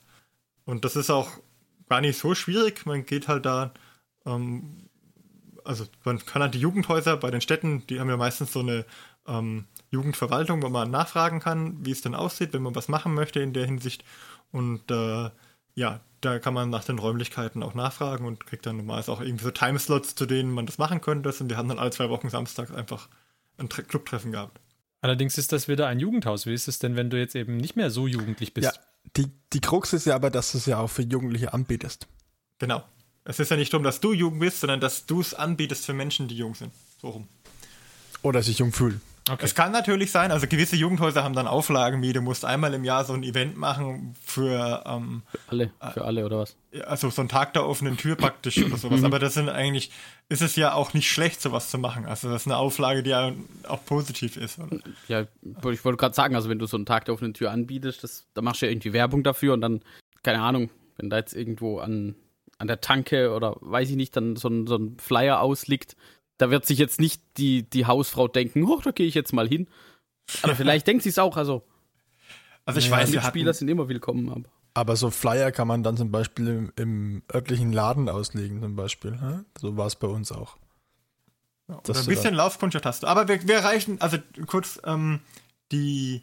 [0.64, 1.30] Und das ist auch
[1.88, 2.86] gar nicht so schwierig.
[2.86, 3.72] Man geht halt da
[4.24, 4.85] ähm,
[5.66, 8.84] also man kann halt die Jugendhäuser bei den Städten, die haben ja meistens so eine
[9.26, 13.40] ähm, Jugendverwaltung, wo man nachfragen kann, wie es denn aussieht, wenn man was machen möchte
[13.40, 14.04] in der Hinsicht.
[14.52, 15.30] Und äh,
[15.74, 19.44] ja, da kann man nach den Räumlichkeiten auch nachfragen und kriegt dann normalerweise auch irgendwie
[19.44, 21.28] so Timeslots, zu denen man das machen könnte.
[21.28, 23.08] Und wir haben dann alle zwei Wochen samstags einfach
[23.58, 24.60] ein Clubtreffen gehabt.
[25.02, 26.46] Allerdings ist das wieder ein Jugendhaus.
[26.46, 28.66] Wie ist es denn, wenn du jetzt eben nicht mehr so jugendlich bist?
[28.66, 28.72] Ja,
[29.16, 32.08] die, die Krux ist ja aber, dass du es ja auch für Jugendliche anbietest.
[32.58, 32.82] Genau.
[33.28, 35.92] Es ist ja nicht darum, dass du jung bist, sondern dass du es anbietest für
[35.92, 36.72] Menschen, die jung sind.
[37.02, 37.28] So rum.
[38.22, 39.00] Oder sich jung fühlen.
[39.28, 39.44] Okay.
[39.44, 42.84] Es kann natürlich sein, also gewisse Jugendhäuser haben dann Auflagen wie, du musst einmal im
[42.84, 46.56] Jahr so ein Event machen für, ähm, für alle, für alle oder was?
[46.86, 49.00] Also so ein Tag der offenen Tür praktisch oder sowas.
[49.00, 49.06] Mhm.
[49.06, 49.90] Aber das sind eigentlich,
[50.28, 52.06] ist es ja auch nicht schlecht, sowas zu machen.
[52.06, 53.32] Also das ist eine Auflage, die ja
[53.66, 54.60] auch positiv ist.
[54.60, 54.78] Oder?
[55.08, 58.04] Ja, ich wollte gerade sagen, also wenn du so einen Tag der offenen Tür anbietest,
[58.04, 59.80] das, da machst du ja irgendwie Werbung dafür und dann,
[60.22, 62.14] keine Ahnung, wenn da jetzt irgendwo an,
[62.58, 65.96] an der Tanke oder weiß ich nicht, dann so ein, so ein Flyer ausliegt,
[66.38, 69.48] da wird sich jetzt nicht die, die Hausfrau denken, oh, da gehe ich jetzt mal
[69.48, 69.68] hin.
[70.42, 71.66] Aber vielleicht denkt sie es auch, also.
[72.64, 74.50] Also ich ja, weiß, Mitspieler sind immer willkommen, aber.
[74.74, 79.44] Aber so Flyer kann man dann zum Beispiel im, im örtlichen Laden auslegen, zum Beispiel.
[79.58, 80.58] So war es bei uns auch.
[81.68, 83.06] Ja, oder ein bisschen Laufkundschaft hast du.
[83.06, 85.20] Aber wir, wir reichen, also kurz, ähm,
[85.72, 86.22] die,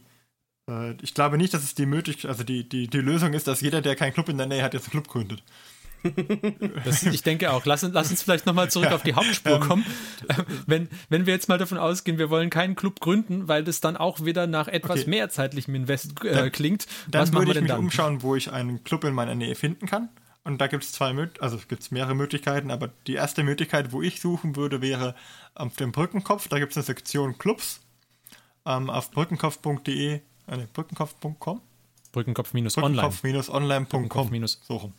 [0.69, 3.61] äh, ich glaube nicht, dass es die Möglichkeit, also die, die, die Lösung ist, dass
[3.61, 5.43] jeder, der keinen Club in der Nähe hat, jetzt einen Club gründet.
[6.85, 7.65] Das, ich denke auch.
[7.65, 8.95] Lass, lass uns vielleicht nochmal zurück ja.
[8.95, 9.85] auf die Hauptspur kommen.
[10.65, 13.97] Wenn, wenn wir jetzt mal davon ausgehen, wir wollen keinen Club gründen, weil das dann
[13.97, 15.09] auch wieder nach etwas okay.
[15.09, 16.85] mehr zeitlichem Invest äh, klingt.
[17.09, 17.79] Dann was würde ich mich dann?
[17.79, 20.09] umschauen, wo ich einen Club in meiner Nähe finden kann.
[20.43, 24.01] Und da gibt es zwei, also gibt es mehrere Möglichkeiten, aber die erste Möglichkeit, wo
[24.01, 25.15] ich suchen würde, wäre
[25.55, 26.49] auf dem Brückenkopf.
[26.49, 27.79] Da gibt es eine Sektion Clubs
[28.65, 30.21] ähm, auf brückenkopf.de, äh,
[30.73, 31.61] brückenkopf.com.
[32.11, 32.83] Brückenkopf-online.com.
[32.83, 34.47] Brückenkopf-online.com.
[34.47, 34.93] So rum.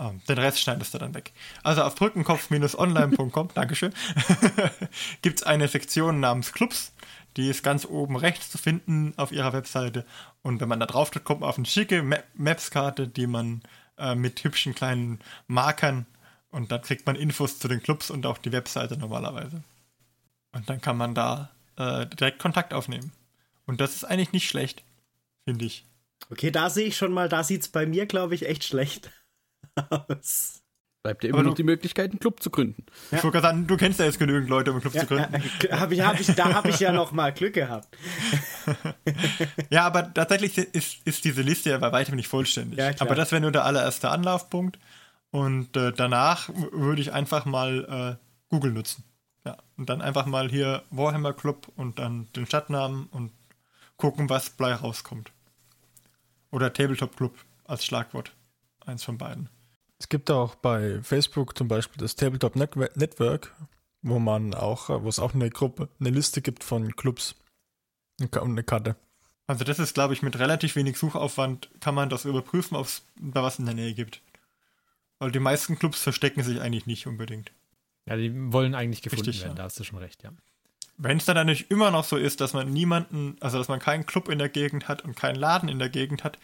[0.00, 1.34] Um, den Rest schneidest du dann weg.
[1.62, 3.92] Also auf brückenkopf-online.com, Dankeschön,
[5.22, 6.94] gibt es eine Sektion namens Clubs.
[7.36, 10.06] Die ist ganz oben rechts zu finden auf ihrer Webseite.
[10.40, 12.02] Und wenn man da drauf geht, kommt man auf eine schicke
[12.34, 13.60] Maps-Karte, die man
[13.98, 16.06] äh, mit hübschen kleinen Markern
[16.50, 19.62] und da kriegt man Infos zu den Clubs und auch die Webseite normalerweise.
[20.52, 23.12] Und dann kann man da äh, direkt Kontakt aufnehmen.
[23.66, 24.82] Und das ist eigentlich nicht schlecht,
[25.44, 25.84] finde ich.
[26.30, 29.10] Okay, da sehe ich schon mal, da sieht es bei mir, glaube ich, echt schlecht
[29.90, 30.60] aus.
[31.02, 32.84] Bleibt dir immer noch die Möglichkeit, einen Club zu gründen.
[33.10, 33.18] Ja.
[33.18, 35.34] Ich wollte sagen, du kennst ja jetzt genügend Leute, um einen Club ja, zu gründen.
[35.34, 37.96] Äh, hab ich, hab ich, da habe ich ja noch mal Glück gehabt.
[39.70, 42.78] ja, aber tatsächlich ist, ist diese Liste ja bei weitem nicht vollständig.
[42.78, 44.78] Ja, aber das wäre nur der allererste Anlaufpunkt.
[45.30, 49.04] Und äh, danach würde ich einfach mal äh, Google nutzen.
[49.46, 53.32] Ja, und dann einfach mal hier Warhammer Club und dann den Stadtnamen und
[53.96, 55.32] gucken, was bei rauskommt.
[56.50, 58.34] Oder Tabletop Club als Schlagwort.
[58.84, 59.48] Eins von beiden.
[60.00, 63.54] Es gibt auch bei Facebook zum Beispiel das Tabletop Network,
[64.00, 67.34] wo man auch, wo es auch eine Gruppe, eine Liste gibt von Clubs
[68.18, 68.96] und eine Karte.
[69.46, 73.02] Also das ist, glaube ich, mit relativ wenig Suchaufwand kann man das überprüfen, ob es
[73.16, 74.22] da was in der Nähe gibt.
[75.18, 77.52] Weil die meisten Clubs verstecken sich eigentlich nicht unbedingt.
[78.06, 79.56] Ja, die wollen eigentlich gefunden Richtig, werden, ja.
[79.56, 80.32] da hast du schon recht, ja.
[80.96, 84.06] Wenn es dann natürlich immer noch so ist, dass man niemanden, also dass man keinen
[84.06, 86.38] Club in der Gegend hat und keinen Laden in der Gegend hat,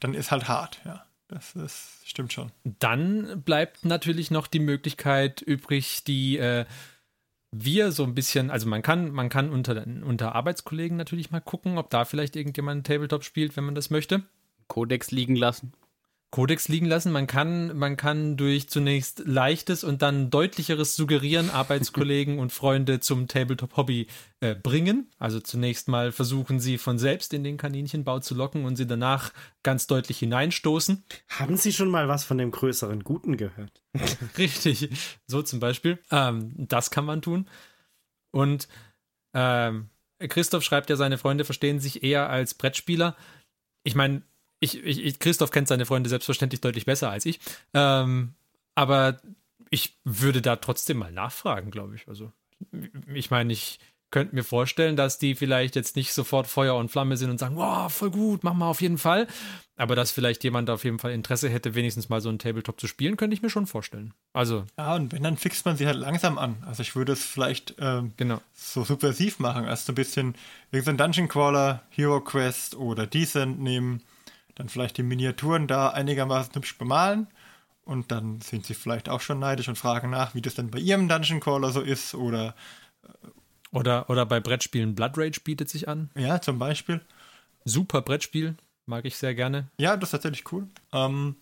[0.00, 1.04] dann ist halt hart, ja.
[1.32, 2.52] Das, das stimmt schon.
[2.62, 6.66] Dann bleibt natürlich noch die Möglichkeit übrig, die äh,
[7.50, 11.78] wir so ein bisschen, also man kann, man kann unter, unter Arbeitskollegen natürlich mal gucken,
[11.78, 14.24] ob da vielleicht irgendjemand Tabletop spielt, wenn man das möchte.
[14.68, 15.72] Codex liegen lassen.
[16.32, 17.12] Kodex liegen lassen.
[17.12, 23.28] Man kann, man kann durch zunächst leichtes und dann deutlicheres Suggerieren Arbeitskollegen und Freunde zum
[23.28, 24.06] Tabletop-Hobby
[24.40, 25.10] äh, bringen.
[25.18, 29.30] Also zunächst mal versuchen sie von selbst in den Kaninchenbau zu locken und sie danach
[29.62, 31.04] ganz deutlich hineinstoßen.
[31.28, 33.82] Haben Sie schon mal was von dem größeren Guten gehört?
[34.38, 34.88] Richtig,
[35.26, 35.98] so zum Beispiel.
[36.10, 37.46] Ähm, das kann man tun.
[38.30, 38.68] Und
[39.34, 43.16] ähm, Christoph schreibt ja, seine Freunde verstehen sich eher als Brettspieler.
[43.84, 44.22] Ich meine,
[44.62, 47.40] ich, ich, Christoph kennt seine Freunde selbstverständlich deutlich besser als ich.
[47.74, 48.34] Ähm,
[48.74, 49.20] aber
[49.70, 52.06] ich würde da trotzdem mal nachfragen, glaube ich.
[52.06, 52.30] Also,
[53.12, 53.80] ich meine, ich
[54.12, 57.56] könnte mir vorstellen, dass die vielleicht jetzt nicht sofort Feuer und Flamme sind und sagen,
[57.56, 59.26] wow, voll gut, mach mal auf jeden Fall.
[59.76, 62.86] Aber dass vielleicht jemand auf jeden Fall Interesse hätte, wenigstens mal so einen Tabletop zu
[62.86, 64.12] spielen, könnte ich mir schon vorstellen.
[64.32, 64.64] Also.
[64.78, 66.62] Ja, und wenn, dann fixt man sie halt langsam an.
[66.66, 68.40] Also ich würde es vielleicht ähm, genau.
[68.52, 70.34] so subversiv machen, erst so ein bisschen
[70.70, 74.02] irgendein Dungeon Crawler, Hero Quest oder Decent nehmen
[74.54, 77.26] dann vielleicht die Miniaturen da einigermaßen hübsch bemalen
[77.84, 80.78] und dann sind sie vielleicht auch schon neidisch und fragen nach, wie das denn bei
[80.78, 82.54] ihrem Dungeon Crawler so ist oder
[83.04, 83.28] äh,
[83.72, 86.10] oder, oder bei Brettspielen Blood Rage bietet sich an.
[86.14, 87.00] Ja, zum Beispiel.
[87.64, 89.68] Super Brettspiel, mag ich sehr gerne.
[89.78, 90.68] Ja, das ist tatsächlich cool.
[90.92, 91.36] Ähm,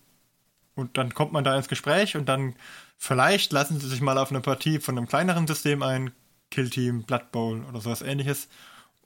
[0.75, 2.55] und dann kommt man da ins Gespräch und dann
[2.97, 6.11] vielleicht lassen sie sich mal auf eine Partie von einem kleineren System ein,
[6.49, 8.47] Kill Team, Blood Bowl oder sowas ähnliches.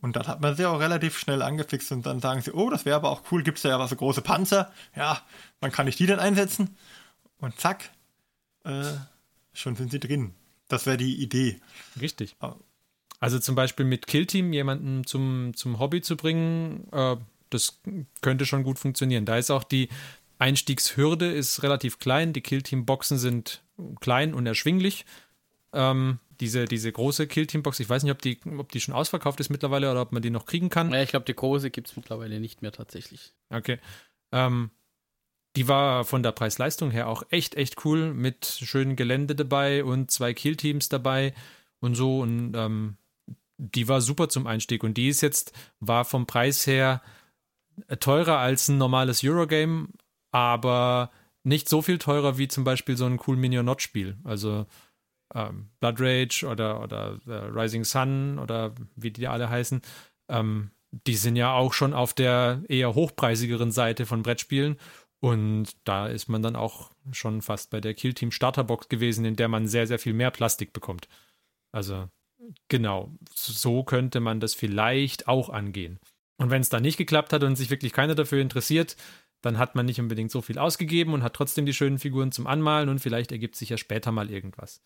[0.05, 2.85] Und dann hat man sie auch relativ schnell angefixt und dann sagen sie, oh, das
[2.85, 4.71] wäre aber auch cool, gibt es ja was so große Panzer.
[4.95, 5.19] Ja,
[5.61, 6.77] wann kann ich die denn einsetzen?
[7.39, 7.89] Und zack,
[8.65, 8.83] äh,
[9.53, 10.35] schon sind sie drin.
[10.67, 11.59] Das wäre die Idee.
[11.99, 12.35] Richtig.
[13.19, 17.15] Also zum Beispiel mit Killteam jemanden zum, zum Hobby zu bringen, äh,
[17.49, 17.79] das
[18.21, 19.25] könnte schon gut funktionieren.
[19.25, 19.89] Da ist auch die
[20.37, 22.31] Einstiegshürde ist relativ klein.
[22.31, 23.63] Die Killteam-Boxen sind
[24.01, 25.03] klein und erschwinglich.
[25.73, 29.49] Ähm, diese, diese große Kill-Team-Box, ich weiß nicht, ob die, ob die schon ausverkauft ist
[29.49, 30.91] mittlerweile oder ob man die noch kriegen kann.
[30.91, 33.33] Ja, ich glaube, die große gibt es mittlerweile nicht mehr tatsächlich.
[33.49, 33.79] Okay.
[34.31, 34.71] Ähm,
[35.55, 40.11] die war von der Preis-Leistung her auch echt, echt cool mit schönem Gelände dabei und
[40.11, 41.33] zwei Kill-Teams dabei
[41.79, 42.19] und so.
[42.19, 42.97] Und ähm,
[43.57, 44.83] die war super zum Einstieg.
[44.83, 47.01] Und die ist jetzt, war vom Preis her
[47.99, 49.87] teurer als ein normales Eurogame,
[50.31, 51.11] aber
[51.43, 54.17] nicht so viel teurer wie zum Beispiel so ein Cool Mini or Not Spiel.
[54.23, 54.65] Also
[55.35, 59.81] ähm, Blood Rage oder, oder äh, Rising Sun oder wie die alle heißen,
[60.29, 64.77] ähm, die sind ja auch schon auf der eher hochpreisigeren Seite von Brettspielen.
[65.19, 69.35] Und da ist man dann auch schon fast bei der Kill Team Starterbox gewesen, in
[69.35, 71.07] der man sehr, sehr viel mehr Plastik bekommt.
[71.71, 72.07] Also
[72.69, 75.99] genau, so könnte man das vielleicht auch angehen.
[76.37, 78.95] Und wenn es dann nicht geklappt hat und sich wirklich keiner dafür interessiert,
[79.41, 82.47] dann hat man nicht unbedingt so viel ausgegeben und hat trotzdem die schönen Figuren zum
[82.47, 84.81] Anmalen und vielleicht ergibt sich ja später mal irgendwas.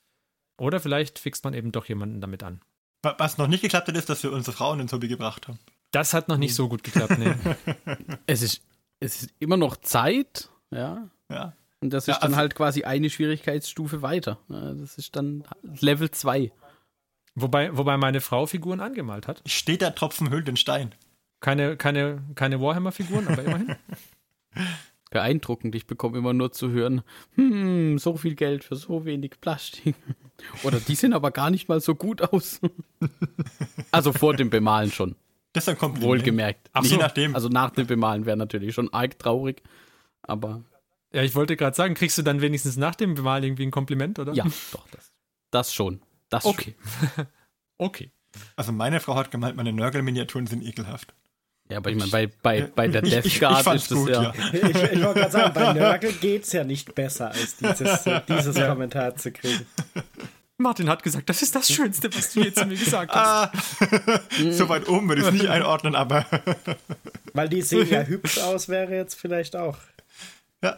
[0.60, 2.62] Oder vielleicht fixt man eben doch jemanden damit an.
[3.02, 5.58] Was noch nicht geklappt hat, ist, dass wir unsere Frauen ins Hobby gebracht haben.
[5.92, 7.34] Das hat noch nicht so gut geklappt, nee.
[8.28, 8.62] es, ist,
[9.00, 11.08] es ist immer noch Zeit, ja.
[11.30, 11.54] Ja.
[11.82, 14.38] Und das ist Ja, dann also- halt quasi eine Schwierigkeitsstufe weiter.
[14.50, 16.52] Ja, Das ist dann Level 2.
[17.36, 19.42] wobei, wobei meine Frau Figuren angemalt hat.
[19.46, 20.94] Steht der Tropfen hüllt den Stein.
[21.40, 23.76] Keine, keine, keine Warhammer-Figuren, aber immerhin.
[25.10, 25.76] Beeindruckend.
[25.76, 27.02] Ich bekomme immer nur zu hören,
[27.36, 29.96] hm, so viel Geld für so wenig Plastik.
[30.64, 32.62] Oder die sehen aber gar nicht mal so gut aus.
[33.92, 35.16] also vor dem Bemalen schon.
[35.54, 36.10] Das ist ein Kompliment.
[36.10, 36.70] Wohlgemerkt.
[36.74, 36.98] Ach Je so.
[36.98, 37.36] nachdem.
[37.36, 39.64] Also nach dem Bemalen wäre natürlich schon arg traurig.
[40.22, 40.64] Aber
[41.12, 44.20] Ja, ich wollte gerade sagen, kriegst du dann wenigstens nach dem Bemalen irgendwie ein Kompliment,
[44.20, 44.34] oder?
[44.34, 45.12] ja, doch, das,
[45.50, 46.02] das schon.
[46.30, 46.76] Das Okay.
[47.78, 48.12] okay.
[48.56, 51.16] Also meine Frau hat gemeint, meine Nörgel-Miniaturen sind ekelhaft.
[51.72, 53.92] Ja, aber ich meine, bei, bei, bei der Ich- Death ich- ich Guard fand's ist
[53.92, 54.24] das gut, ja.
[54.24, 54.34] ja.
[54.54, 58.56] Ich, ich wollte gerade sagen, bei Nörgel geht es ja nicht besser, als dieses, dieses
[58.56, 59.66] Kommentar zu kriegen.
[60.58, 63.52] Martin hat gesagt, das ist das Schönste, was du jetzt zu mir gesagt hast.
[63.82, 66.26] Ah, so weit oben würde ich es nicht einordnen, aber
[67.34, 69.78] Weil die sehen ja hübsch aus, wäre jetzt vielleicht auch
[70.62, 70.78] ja,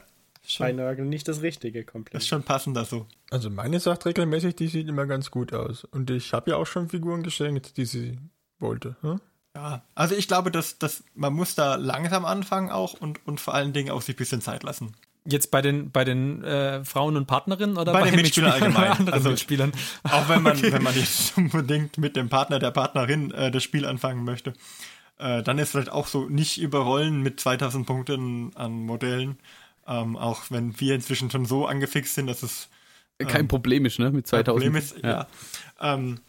[0.60, 3.08] bei Nörgel nicht das richtige das ist schon passender so.
[3.32, 5.84] Also meine sagt regelmäßig, die sieht immer ganz gut aus.
[5.86, 8.20] Und ich habe ja auch schon Figuren geschenkt, die sie
[8.60, 8.98] wollte.
[9.02, 9.20] Hm?
[9.56, 13.54] Ja, also ich glaube, dass, dass man muss da langsam anfangen auch und, und vor
[13.54, 14.94] allen Dingen auch sich ein bisschen Zeit lassen.
[15.26, 18.78] Jetzt bei den, bei den äh, Frauen und Partnerinnen oder Bei den Mitspielern Mitspielern oder
[18.80, 18.98] allgemein.
[18.98, 19.72] anderen Also- Mitspielern?
[20.04, 23.86] Auch wenn man, wenn man nicht unbedingt mit dem Partner, der Partnerin äh, das Spiel
[23.86, 24.54] anfangen möchte,
[25.20, 29.38] äh, dann ist vielleicht auch so nicht überrollen mit 2000 Punkten an Modellen.
[29.86, 32.70] Ähm, auch wenn wir inzwischen schon so angefixt sind, dass es
[33.20, 34.06] Kein Problem ist, ne?
[34.12, 34.46] Mit kein 2000.
[34.48, 34.96] Problem ist.
[35.04, 35.28] Ja.
[35.80, 36.20] Ähm,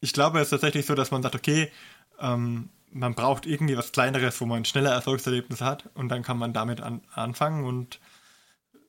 [0.00, 1.70] ich glaube, es ist tatsächlich so, dass man sagt, okay,
[2.18, 6.52] ähm, man braucht irgendwie was Kleineres, wo man schneller Erfolgserlebnisse hat und dann kann man
[6.52, 7.98] damit an, anfangen und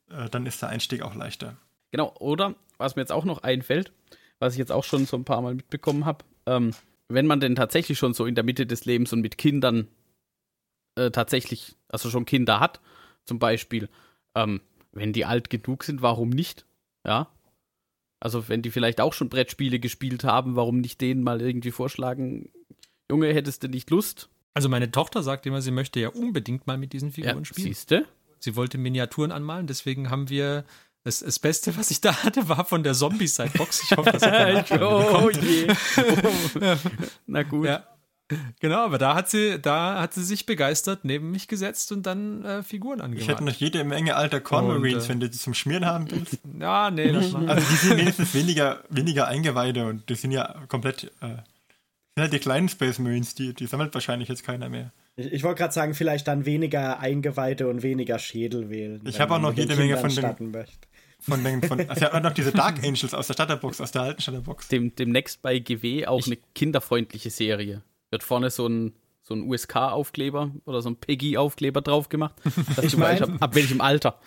[0.10, 1.58] äh, dann ist der Einstieg auch leichter.
[1.92, 3.92] Genau, oder was mir jetzt auch noch einfällt,
[4.40, 6.74] was ich jetzt auch schon so ein paar Mal mitbekommen habe, ähm,
[7.08, 9.88] wenn man denn tatsächlich schon so in der Mitte des Lebens und mit Kindern
[10.96, 12.82] äh, tatsächlich, also schon Kinder hat,
[13.26, 13.90] zum Beispiel,
[14.36, 14.62] ähm,
[14.92, 16.66] wenn die alt genug sind, warum nicht?
[17.06, 17.30] Ja.
[18.20, 22.50] Also wenn die vielleicht auch schon Brettspiele gespielt haben, warum nicht denen mal irgendwie vorschlagen,
[23.10, 24.30] Junge, hättest du nicht Lust?
[24.53, 27.68] Also meine Tochter sagt immer, sie möchte ja unbedingt mal mit diesen Figuren spielen.
[27.68, 28.06] siehste?
[28.39, 30.66] Sie wollte Miniaturen anmalen, deswegen haben wir
[31.03, 33.84] das, das Beste, was ich da hatte, war von der Zombie-Side-Box.
[33.84, 35.68] Ich hoffe, das hat oh je.
[37.28, 37.68] Na gut.
[37.68, 37.84] Ja.
[38.60, 42.43] Genau, aber da hat sie, da hat sie sich begeistert neben mich gesetzt und dann
[42.43, 43.28] äh, Figuren Ich angemalt.
[43.30, 46.10] hätte noch jede Menge alter Corn Und, Marines, äh, wenn du die zum Schmieren haben
[46.10, 46.39] willst.
[46.60, 47.47] ja, nee, das war.
[47.47, 51.38] Also die sind wenigstens weniger, weniger Eingeweide und die sind ja komplett, äh,
[52.16, 54.93] sind halt die kleinen Space Marines, die, die sammelt wahrscheinlich jetzt keiner mehr.
[55.18, 59.01] Ich, ich wollte gerade sagen, vielleicht dann weniger Eingeweide und weniger Schädel wählen.
[59.05, 60.88] Ich wenn hab auch noch jede Menge von den- möchte.
[61.20, 64.22] Von den, von, also hat noch diese Dark Angels aus der Starterbox, aus der alten
[64.22, 64.68] Starterbox.
[64.70, 67.82] dem, demnächst bei GW auch eine kinderfreundliche Serie.
[68.11, 68.93] Wird vorne so ein,
[69.24, 72.36] so ein USK-Aufkleber oder so ein Peggy-Aufkleber drauf gemacht.
[72.78, 74.20] Dass du mein- weißt, ab, ab welchem Alter.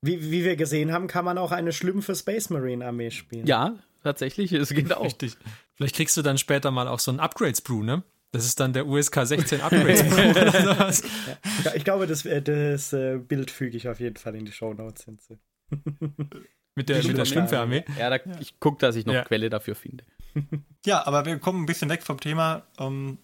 [0.00, 3.46] Wie, wie wir gesehen haben, kann man auch eine schlümpfe Space Marine Armee spielen.
[3.46, 5.04] Ja, tatsächlich, es geht auch.
[5.04, 5.36] Richtig.
[5.82, 8.04] Vielleicht kriegst du dann später mal auch so ein Upgrade-Sprue, ne?
[8.30, 11.02] Das ist dann der USK 16 Upgrade-Sprue oder sowas.
[11.64, 14.52] Ja, Ich glaube, das, äh, das äh, Bild füge ich auf jeden Fall in die
[14.52, 15.38] Show Notes hinzu.
[16.74, 17.84] Mit der, mit der Schlümpfe-Armee.
[17.98, 19.24] Ja, da, ich gucke, dass ich noch Ja.
[19.24, 20.04] Quelle dafür finde.
[20.86, 22.62] Ja, aber wir kommen ein bisschen weg vom Thema.
[22.78, 23.18] Ähm,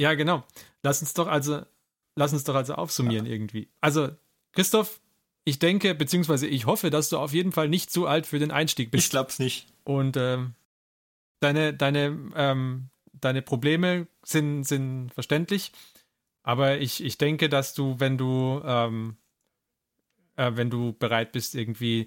[0.00, 0.44] Ja, genau.
[0.82, 1.62] Lass uns doch also,
[2.14, 3.68] lass uns doch also aufsummieren irgendwie.
[3.82, 4.08] Also,
[4.52, 5.00] Christoph,
[5.44, 8.50] ich denke, beziehungsweise ich hoffe, dass du auf jeden Fall nicht zu alt für den
[8.50, 9.10] Einstieg ich bist.
[9.10, 9.66] glaub's nicht.
[9.84, 10.54] Und ähm,
[11.40, 15.72] deine, deine, ähm, deine Probleme sind, sind verständlich.
[16.42, 19.16] Aber ich, ich denke, dass du, wenn du, ähm,
[20.36, 22.06] äh, wenn du bereit bist, irgendwie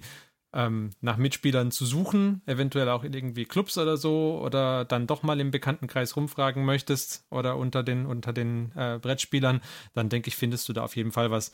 [0.52, 5.22] ähm, nach Mitspielern zu suchen, eventuell auch in irgendwie Clubs oder so, oder dann doch
[5.22, 9.60] mal im Bekanntenkreis rumfragen möchtest oder unter den, unter den äh, Brettspielern,
[9.92, 11.52] dann denke ich, findest du da auf jeden Fall was.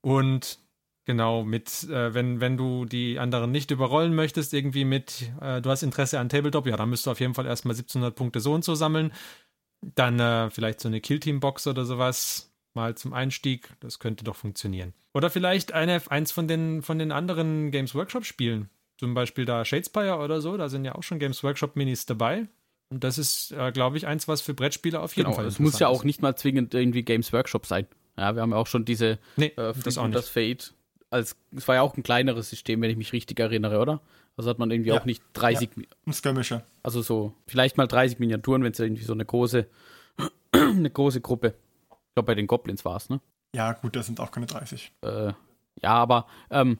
[0.00, 0.58] Und
[1.04, 5.70] genau, mit, äh, wenn, wenn du die anderen nicht überrollen möchtest, irgendwie mit, äh, du
[5.70, 8.52] hast Interesse an Tabletop, ja, dann müsst du auf jeden Fall erstmal 1700 Punkte so
[8.52, 9.12] und so sammeln.
[9.82, 13.70] Dann äh, vielleicht so eine Killteam-Box oder sowas, mal zum Einstieg.
[13.80, 14.92] Das könnte doch funktionieren.
[15.14, 18.68] Oder vielleicht eine, eins von den, von den anderen Games Workshop Spielen.
[18.98, 20.56] Zum Beispiel da Shadespire oder so.
[20.56, 22.46] Da sind ja auch schon Games Workshop Minis dabei.
[22.90, 25.58] Und das ist, äh, glaube ich, eins, was für Brettspieler auf jeden genau, Fall Es
[25.58, 27.86] muss ja auch nicht mal zwingend irgendwie Games Workshop sein.
[28.18, 30.16] Ja, wir haben ja auch schon diese nee, äh, das, auch nicht.
[30.16, 30.74] das Fate.
[31.10, 34.00] Als, es war ja auch ein kleineres System, wenn ich mich richtig erinnere, oder?
[34.36, 35.00] Also hat man irgendwie ja.
[35.00, 35.70] auch nicht 30.
[35.76, 36.64] Ja, ein Skirmisher.
[36.82, 39.66] Also so, vielleicht mal 30 Miniaturen, wenn es irgendwie so eine große,
[40.52, 41.54] eine große Gruppe
[42.10, 43.20] ich glaube, bei den Goblins war es, ne?
[43.54, 44.92] Ja, gut, das sind auch keine 30.
[45.02, 45.32] Äh,
[45.80, 46.78] ja, aber ähm,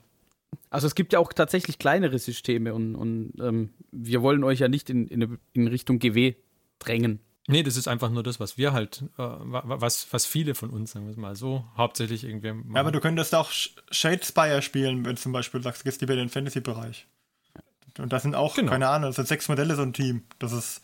[0.70, 4.66] also es gibt ja auch tatsächlich kleinere Systeme und, und ähm, wir wollen euch ja
[4.66, 6.34] nicht in, in, in, Richtung GW
[6.80, 7.20] drängen.
[7.50, 10.92] Nee, das ist einfach nur das, was wir halt, äh, was, was viele von uns,
[10.92, 12.74] sagen wir es mal so, hauptsächlich irgendwie machen.
[12.74, 13.50] Ja, aber du könntest auch
[13.90, 17.06] Shadespire spielen, wenn du zum Beispiel sagst, du gehst lieber in den Fantasy-Bereich.
[17.98, 18.70] Und das sind auch, genau.
[18.70, 20.22] keine Ahnung, das sind sechs Modelle so ein Team.
[20.38, 20.80] Das ist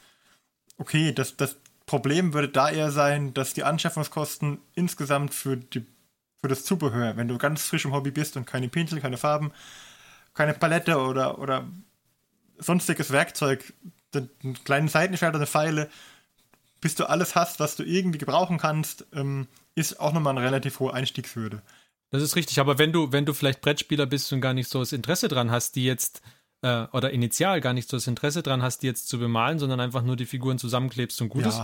[0.77, 1.57] okay, das, das,
[1.87, 5.87] Problem würde da eher sein, dass die Anschaffungskosten insgesamt für, die,
[6.41, 9.53] für das Zubehör, wenn du ganz frisch im Hobby bist und keine Pinsel, keine Farben,
[10.35, 11.65] keine Palette oder, oder
[12.59, 13.73] sonstiges Werkzeug,
[14.15, 15.89] einen kleinen Seitenschwert oder eine Pfeile,
[16.81, 20.81] bis du alles hast, was du irgendwie gebrauchen kannst, ähm, ist auch nochmal eine relativ
[20.81, 21.63] hohe Einstiegshürde.
[22.11, 24.79] Das ist richtig, aber wenn du, wenn du vielleicht Brettspieler bist und gar nicht so
[24.79, 26.23] das Interesse dran hast, die jetzt
[26.63, 29.81] äh, oder initial gar nicht so das Interesse dran hast, die jetzt zu bemalen, sondern
[29.81, 31.49] einfach nur die Figuren zusammenklebst und gut ja.
[31.49, 31.63] ist,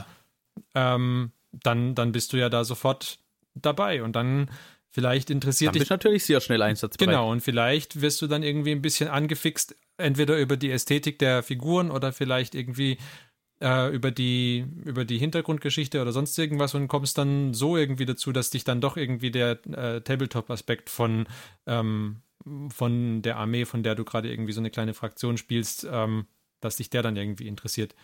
[0.74, 3.18] ähm, dann, dann bist du ja da sofort
[3.54, 4.50] dabei und dann
[4.90, 5.82] vielleicht interessiert dann dich.
[5.82, 7.10] Bist natürlich sehr schnell einsatzbereit.
[7.10, 11.42] Genau, und vielleicht wirst du dann irgendwie ein bisschen angefixt, entweder über die Ästhetik der
[11.42, 12.98] Figuren oder vielleicht irgendwie
[13.62, 18.32] äh, über, die, über die Hintergrundgeschichte oder sonst irgendwas und kommst dann so irgendwie dazu,
[18.32, 21.26] dass dich dann doch irgendwie der äh, Tabletop-Aspekt von
[21.66, 22.22] ähm,
[22.70, 26.26] von der Armee, von der du gerade irgendwie so eine kleine Fraktion spielst, ähm,
[26.60, 27.94] dass dich der dann irgendwie interessiert.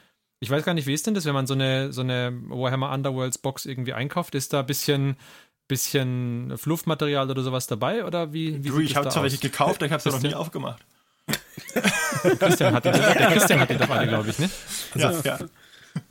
[0.41, 2.93] Ich weiß gar nicht, wie ist denn das, wenn man so eine, so eine Warhammer
[2.93, 4.35] Underworlds Box irgendwie einkauft?
[4.37, 5.17] Ist da ein bisschen,
[5.67, 8.05] bisschen Fluffmaterial oder sowas dabei?
[8.05, 10.85] Oder wie, wie du, ich habe zwar welche gekauft, ich habe sie noch nie aufgemacht.
[12.39, 14.51] Christian hat die, der Christian hat die doch alle, glaube ich, ne?
[14.95, 15.47] Also, ja, ja.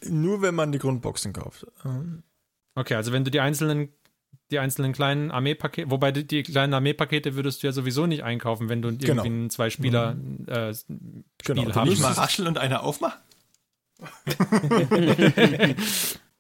[0.09, 1.65] Nur wenn man die Grundboxen kauft.
[2.76, 3.89] Okay, also wenn du die einzelnen
[4.51, 8.70] die einzelnen kleinen Armeepakete, wobei die, die, kleinen Armeepakete würdest du ja sowieso nicht einkaufen,
[8.70, 9.24] wenn du genau.
[9.24, 10.45] irgendwie einen Zwei-Spieler mhm.
[10.47, 11.76] äh, Spiel genau.
[11.76, 13.20] haben Nicht mal rascheln und einer aufmachen?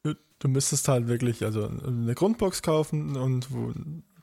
[0.03, 3.73] du, du, müsstest halt wirklich also eine Grundbox kaufen und wo,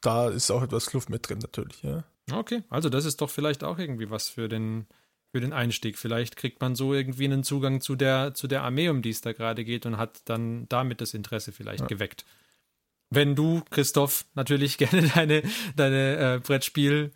[0.00, 2.04] da ist auch etwas Luft mit drin natürlich, ja.
[2.32, 4.86] Okay, also das ist doch vielleicht auch irgendwie was für den
[5.32, 5.98] für den Einstieg.
[5.98, 9.20] Vielleicht kriegt man so irgendwie einen Zugang zu der zu der Armee, um die es
[9.20, 11.86] da gerade geht und hat dann damit das Interesse vielleicht ja.
[11.86, 12.24] geweckt
[13.14, 15.42] wenn du, Christoph, natürlich gerne deine,
[15.76, 17.10] deine äh, Brettspiel-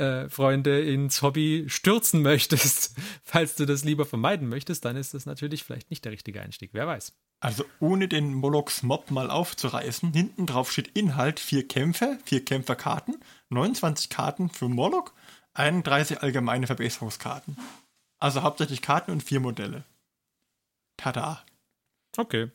[0.00, 5.26] äh, Freunde ins Hobby stürzen möchtest, falls du das lieber vermeiden möchtest, dann ist das
[5.26, 6.70] natürlich vielleicht nicht der richtige Einstieg.
[6.72, 7.12] Wer weiß.
[7.40, 13.16] Also ohne den Molochs Mob mal aufzureißen, hinten drauf steht Inhalt vier Kämpfe, vier Kämpferkarten,
[13.50, 15.12] 29 Karten für Moloch,
[15.54, 17.56] 31 allgemeine Verbesserungskarten.
[18.18, 19.84] Also hauptsächlich Karten und vier Modelle.
[20.98, 21.44] Tada.
[22.16, 22.50] Okay.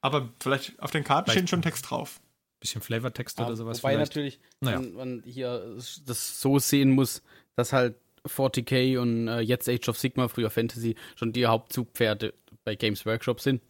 [0.00, 2.20] Aber vielleicht auf den Karten steht schon Text drauf.
[2.60, 3.82] Bisschen Flavortext ja, oder sowas.
[3.82, 4.10] Wobei vielleicht.
[4.10, 4.80] natürlich naja.
[4.80, 5.76] man, man, hier
[6.06, 7.22] das so sehen muss,
[7.54, 7.96] dass halt
[8.26, 12.34] 40k und äh, jetzt Age of Sigma, früher Fantasy, schon die Hauptzugpferde
[12.64, 13.62] bei Games Workshop sind.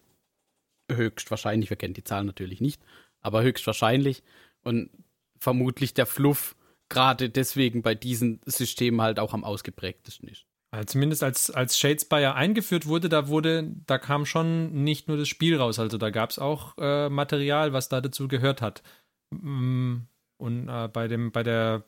[0.91, 2.80] Höchstwahrscheinlich, wir kennen die Zahlen natürlich nicht,
[3.20, 4.22] aber höchstwahrscheinlich.
[4.62, 4.91] Und
[5.39, 6.57] vermutlich der Fluff
[6.89, 10.47] gerade deswegen bei diesen Systemen halt auch am ausgeprägtesten ist.
[10.77, 15.29] Also zumindest als, als Shadespire eingeführt wurde, da wurde, da kam schon nicht nur das
[15.29, 18.83] Spiel raus, also da gab es auch äh, Material, was da dazu gehört hat.
[19.31, 20.01] Mm,
[20.37, 21.85] und äh, bei dem, bei der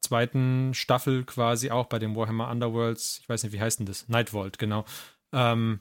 [0.00, 4.08] zweiten Staffel quasi auch bei dem Warhammer Underworlds, ich weiß nicht, wie heißt denn das?
[4.08, 4.84] Nightvault, genau.
[5.32, 5.80] Ähm,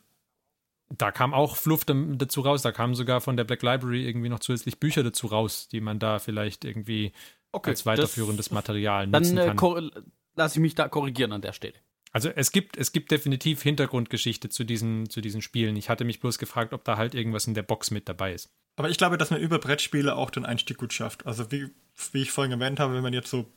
[0.89, 4.39] da kam auch Fluff dazu raus, da kamen sogar von der Black Library irgendwie noch
[4.39, 7.11] zusätzlich Bücher dazu raus, die man da vielleicht irgendwie
[7.51, 9.91] okay, als weiterführendes Material nutzen dann, äh, kann.
[9.93, 11.75] Dann lasse ich mich da korrigieren an der Stelle.
[12.15, 15.75] Also es gibt, es gibt definitiv Hintergrundgeschichte zu diesen, zu diesen Spielen.
[15.75, 18.49] Ich hatte mich bloß gefragt, ob da halt irgendwas in der Box mit dabei ist.
[18.77, 21.25] Aber ich glaube, dass man über Brettspiele auch den Einstieg gut schafft.
[21.25, 21.71] Also wie,
[22.13, 23.51] wie ich vorhin erwähnt habe, wenn man jetzt so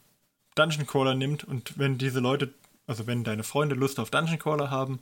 [0.57, 2.53] Dungeon Crawler nimmt und wenn diese Leute,
[2.89, 4.99] also wenn deine Freunde Lust auf Dungeon Crawler haben,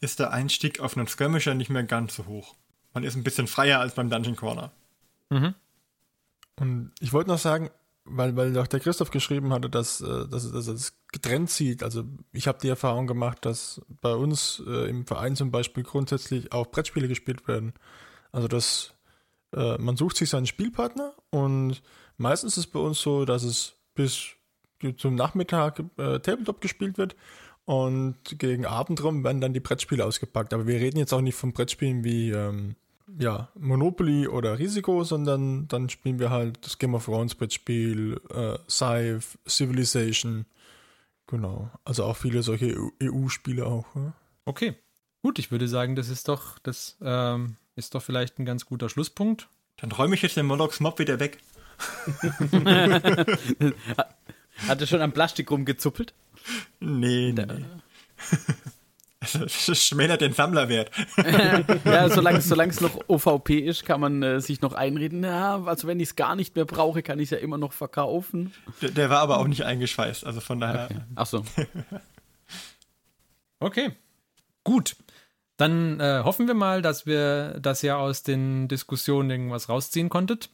[0.00, 2.56] ist der Einstieg auf einen Skirmisher nicht mehr ganz so hoch.
[2.92, 4.72] Man ist ein bisschen freier als beim Dungeon Crawler.
[5.30, 5.54] Mhm.
[6.56, 7.70] Und ich wollte noch sagen,
[8.08, 11.82] weil, weil auch der Christoph geschrieben hatte, dass, äh, dass, dass er das getrennt sieht.
[11.82, 16.52] Also ich habe die Erfahrung gemacht, dass bei uns äh, im Verein zum Beispiel grundsätzlich
[16.52, 17.74] auch Brettspiele gespielt werden.
[18.32, 18.94] Also dass
[19.54, 21.82] äh, man sucht sich seinen Spielpartner und
[22.16, 24.30] meistens ist es bei uns so, dass es bis
[24.98, 27.16] zum Nachmittag äh, Tabletop gespielt wird
[27.64, 30.54] und gegen Abend rum werden dann die Brettspiele ausgepackt.
[30.54, 32.76] Aber wir reden jetzt auch nicht von Brettspielen wie ähm,
[33.18, 38.58] ja, Monopoly oder Risiko, sondern dann spielen wir halt das Game of Thrones Brettspiel, äh,
[38.68, 40.46] Scythe, Civilization.
[41.26, 41.70] Genau.
[41.84, 43.86] Also auch viele solche EU-Spiele e auch.
[43.94, 44.12] Ja?
[44.44, 44.74] Okay.
[45.22, 48.88] Gut, ich würde sagen, das ist doch, das ähm, ist doch vielleicht ein ganz guter
[48.88, 49.48] Schlusspunkt.
[49.78, 51.38] Dann räume ich jetzt den Molochs Mob wieder weg.
[54.68, 56.14] Hat er schon am Plastik rumgezuppelt?
[56.80, 57.64] Nee, nee.
[59.20, 60.90] Das schmälert den Sammlerwert.
[61.84, 65.24] ja, solange, solange es noch OVP ist, kann man äh, sich noch einreden.
[65.24, 67.72] Ja, also wenn ich es gar nicht mehr brauche, kann ich es ja immer noch
[67.72, 68.52] verkaufen.
[68.82, 70.86] Der, der, war aber auch nicht eingeschweißt, also von daher.
[70.86, 71.00] Okay.
[71.14, 71.44] Ach so.
[73.60, 73.92] okay,
[74.64, 74.96] gut.
[75.56, 80.50] Dann äh, hoffen wir mal, dass wir das ja aus den Diskussionen irgendwas rausziehen konntet.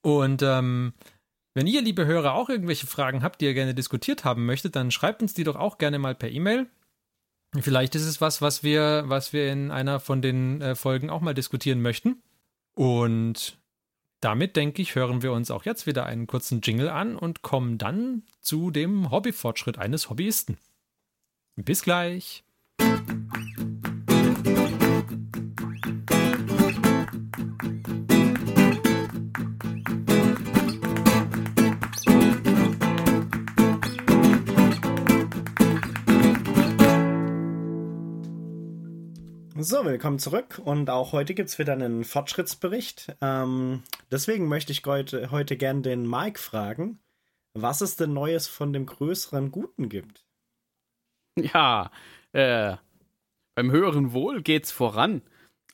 [0.00, 0.94] Und ähm,
[1.52, 4.90] wenn ihr, liebe Hörer, auch irgendwelche Fragen habt, die ihr gerne diskutiert haben möchtet, dann
[4.90, 6.66] schreibt uns die doch auch gerne mal per E-Mail.
[7.58, 11.20] Vielleicht ist es was, was wir, was wir in einer von den äh, Folgen auch
[11.20, 12.22] mal diskutieren möchten.
[12.74, 13.58] Und
[14.20, 17.78] damit, denke ich, hören wir uns auch jetzt wieder einen kurzen Jingle an und kommen
[17.78, 20.58] dann zu dem Hobbyfortschritt eines Hobbyisten.
[21.56, 22.44] Bis gleich.
[39.62, 43.14] So, willkommen zurück und auch heute gibt es wieder einen Fortschrittsbericht.
[43.20, 46.98] Ähm, deswegen möchte ich heute, heute gern den Mike fragen,
[47.52, 50.24] was es denn Neues von dem größeren Guten gibt.
[51.38, 51.90] Ja,
[52.32, 52.76] äh,
[53.54, 55.20] beim höheren Wohl geht's voran.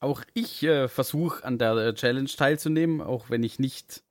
[0.01, 4.03] Auch ich äh, versuche an der äh, Challenge teilzunehmen, auch wenn ich nicht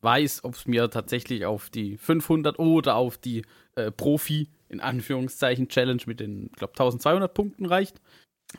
[0.00, 5.68] weiß, ob es mir tatsächlich auf die 500 oder auf die äh, Profi in Anführungszeichen
[5.68, 8.00] Challenge mit den, glaube 1200 Punkten reicht.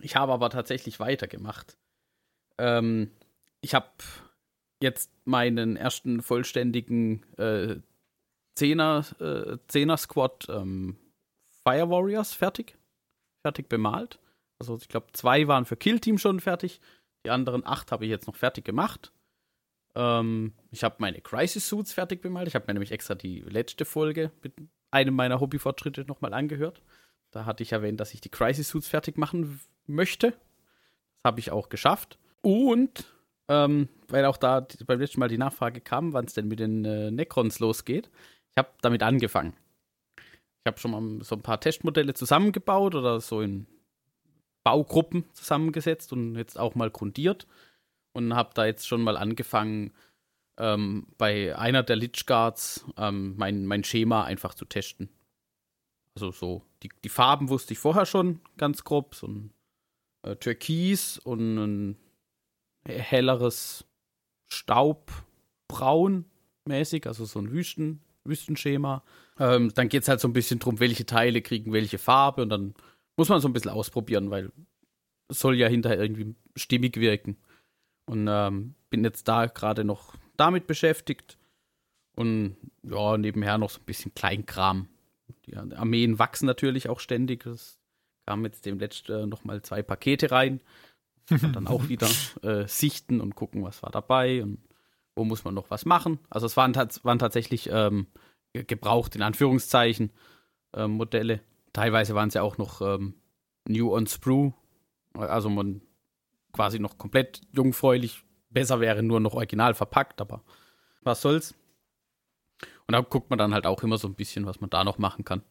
[0.02, 1.78] Ich habe aber tatsächlich weitergemacht.
[2.58, 3.12] Ähm,
[3.62, 3.88] ich habe
[4.82, 7.78] jetzt meinen ersten vollständigen äh,
[8.56, 10.98] Zehner, äh, Zehner Squad ähm,
[11.64, 12.78] Fire Warriors fertig.
[13.42, 14.20] Fertig bemalt.
[14.60, 16.82] Also ich glaube, zwei waren für Kill Team schon fertig.
[17.26, 19.14] Die anderen acht habe ich jetzt noch fertig gemacht.
[19.96, 22.48] Ähm, ich habe meine Crisis Suits fertig bemalt.
[22.48, 24.54] Ich habe mir nämlich extra die letzte Folge mit
[24.92, 26.82] einem meiner Hobbyfortschritte nochmal angehört.
[27.32, 29.60] Da hatte ich erwähnt, dass ich die Crisis Suits fertig machen
[29.94, 30.32] möchte.
[30.32, 32.18] Das habe ich auch geschafft.
[32.42, 33.06] Und
[33.50, 36.86] ähm, weil auch da beim letzten Mal die Nachfrage kam, wann es denn mit den
[36.86, 38.10] äh, Necrons losgeht,
[38.52, 39.54] ich habe damit angefangen.
[40.18, 43.66] Ich habe schon mal so ein paar Testmodelle zusammengebaut oder so in
[44.64, 47.48] Baugruppen zusammengesetzt und jetzt auch mal grundiert
[48.14, 49.94] und habe da jetzt schon mal angefangen,
[50.60, 55.10] ähm, bei einer der Lich Guards ähm, mein, mein Schema einfach zu testen.
[56.16, 59.54] Also so, die, die Farben wusste ich vorher schon ganz grob, so ein
[60.24, 61.98] äh, Türkis und ein
[62.86, 63.86] helleres
[64.48, 66.26] Staubbraun
[66.66, 69.04] mäßig, also so ein Wüsten, Wüstenschema.
[69.40, 72.50] Ähm, dann geht es halt so ein bisschen drum, welche Teile kriegen welche Farbe und
[72.50, 72.74] dann
[73.18, 74.52] muss man so ein bisschen ausprobieren, weil
[75.28, 77.38] es soll ja hinterher irgendwie stimmig wirken.
[78.06, 81.38] Und ähm, bin jetzt da gerade noch damit beschäftigt
[82.16, 84.88] und ja, nebenher noch so ein bisschen Kleinkram.
[85.46, 87.44] Die Armeen wachsen natürlich auch ständig.
[87.44, 87.79] Das
[88.30, 90.62] kamen jetzt dem letzten äh, nochmal zwei Pakete rein.
[91.32, 92.08] Und dann auch wieder
[92.44, 94.60] äh, sichten und gucken, was war dabei und
[95.16, 96.20] wo muss man noch was machen.
[96.30, 98.06] Also es waren, waren tatsächlich ähm,
[98.54, 100.12] gebraucht, in Anführungszeichen,
[100.74, 101.42] äh, Modelle.
[101.74, 103.16] Teilweise waren es ja auch noch ähm,
[103.68, 104.54] New on Sprue.
[105.14, 105.82] Also man
[106.54, 108.24] quasi noch komplett jungfräulich.
[108.52, 110.44] Besser wäre nur noch original verpackt, aber
[111.02, 111.56] was soll's.
[112.86, 115.00] Und da guckt man dann halt auch immer so ein bisschen, was man da noch
[115.00, 115.42] machen kann.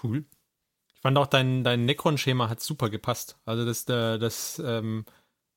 [0.00, 0.24] Cool
[1.04, 3.36] fand auch dein, dein Necron-Schema hat super gepasst.
[3.44, 5.04] Also das, äh, das, ähm,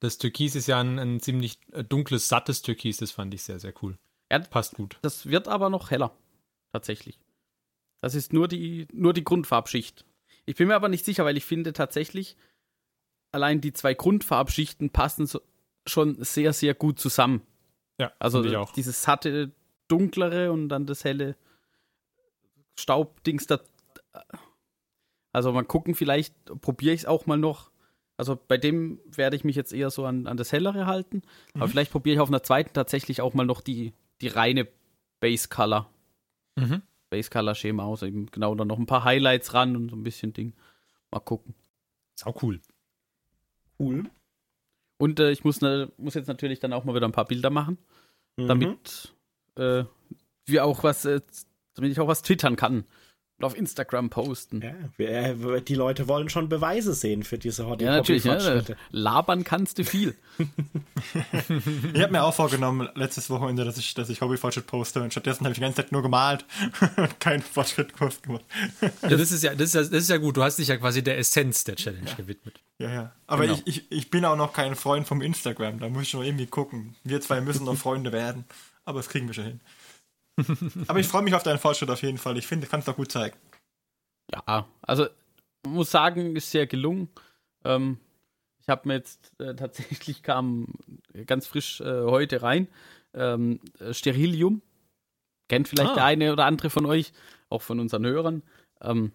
[0.01, 2.97] das Türkis ist ja ein, ein, ziemlich äh, dunkles, sattes Türkis.
[2.97, 3.97] Das fand ich sehr, sehr cool.
[4.29, 4.97] Ja, Passt gut.
[5.03, 6.11] Das wird aber noch heller.
[6.73, 7.17] Tatsächlich.
[8.01, 10.03] Das ist nur die, nur die Grundfarbschicht.
[10.45, 12.35] Ich bin mir aber nicht sicher, weil ich finde tatsächlich,
[13.31, 15.39] allein die zwei Grundfarbschichten passen so,
[15.85, 17.41] schon sehr, sehr gut zusammen.
[18.01, 18.43] Ja, also
[18.75, 19.53] dieses satte,
[19.87, 21.37] dunklere und dann das helle
[22.77, 23.61] Staubdings da
[25.37, 27.71] also mal gucken, vielleicht probiere ich es auch mal noch.
[28.17, 31.17] Also bei dem werde ich mich jetzt eher so an, an das Hellere halten.
[31.53, 31.61] Mhm.
[31.61, 34.67] Aber vielleicht probiere ich auf einer zweiten tatsächlich auch mal noch die, die reine
[35.19, 35.89] Base Color.
[36.55, 36.81] Mhm.
[37.11, 38.01] Base Color Schema aus.
[38.01, 40.53] Eben genau dann noch ein paar Highlights ran und so ein bisschen Ding.
[41.11, 41.53] Mal gucken.
[42.15, 42.59] Sau cool.
[43.79, 44.05] Cool.
[44.97, 47.51] Und äh, ich muss, ne, muss jetzt natürlich dann auch mal wieder ein paar Bilder
[47.51, 47.77] machen,
[48.37, 48.47] Mhm.
[48.47, 49.15] damit
[49.55, 49.83] äh,
[50.45, 51.21] wir auch was, äh,
[51.75, 52.85] damit ich auch was twittern kann.
[53.39, 54.63] Und auf Instagram posten.
[54.97, 58.25] Ja, die Leute wollen schon Beweise sehen für diese Hobby Ja, natürlich.
[58.25, 58.77] Hobbyfortschritte.
[58.89, 60.15] Labern kannst du viel.
[61.93, 65.41] Ich habe mir auch vorgenommen, letztes Wochenende, dass ich, dass ich Hobbyfortschritt poste und stattdessen
[65.45, 66.45] habe ich die ganze Zeit nur gemalt
[66.97, 68.43] und keinen Fortschrittkurs gemacht.
[68.81, 70.37] Ja, das ist ja, das ist ja, das ist ja gut.
[70.37, 72.59] Du hast dich ja quasi der Essenz der Challenge gewidmet.
[72.79, 73.11] Ja, ja.
[73.27, 73.59] Aber Genau.
[73.65, 75.79] ich, ich, ich bin auch noch kein Freund vom Instagram.
[75.79, 76.95] Da muss ich noch irgendwie gucken.
[77.03, 78.45] Wir zwei müssen noch Freunde werden.
[78.85, 79.59] Aber das kriegen wir schon hin.
[80.87, 82.37] Aber ich freue mich auf deinen Fortschritt auf jeden Fall.
[82.37, 83.37] Ich finde, du kannst doch gut zeigen.
[84.31, 85.07] Ja, also
[85.67, 87.09] muss sagen, ist sehr gelungen.
[87.63, 87.97] Ähm,
[88.59, 90.67] ich habe mir jetzt äh, tatsächlich kam
[91.25, 92.67] ganz frisch äh, heute rein
[93.13, 94.61] ähm, äh, Sterilium.
[95.49, 95.95] Kennt vielleicht Ah.
[95.95, 97.13] der eine oder andere von euch,
[97.49, 98.43] auch von unseren Hörern.
[98.81, 99.11] Ähm,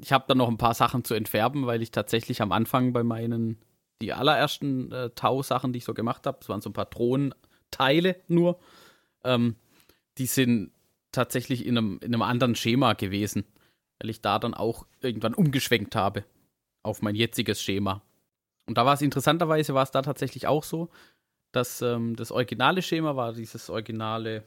[0.00, 3.02] ich habe da noch ein paar Sachen zu entfärben, weil ich tatsächlich am Anfang bei
[3.02, 3.58] meinen,
[4.00, 8.16] die allerersten äh, Tau-Sachen, die ich so gemacht habe, es waren so ein paar Drohnenteile
[8.28, 8.60] nur,
[9.24, 9.56] ähm,
[10.18, 10.72] die sind
[11.12, 13.44] tatsächlich in einem, in einem anderen Schema gewesen
[14.00, 16.24] weil ich da dann auch irgendwann umgeschwenkt habe
[16.82, 18.02] auf mein jetziges Schema.
[18.66, 20.90] Und da war es interessanterweise, war es da tatsächlich auch so,
[21.52, 24.44] dass ähm, das originale Schema war dieses originale,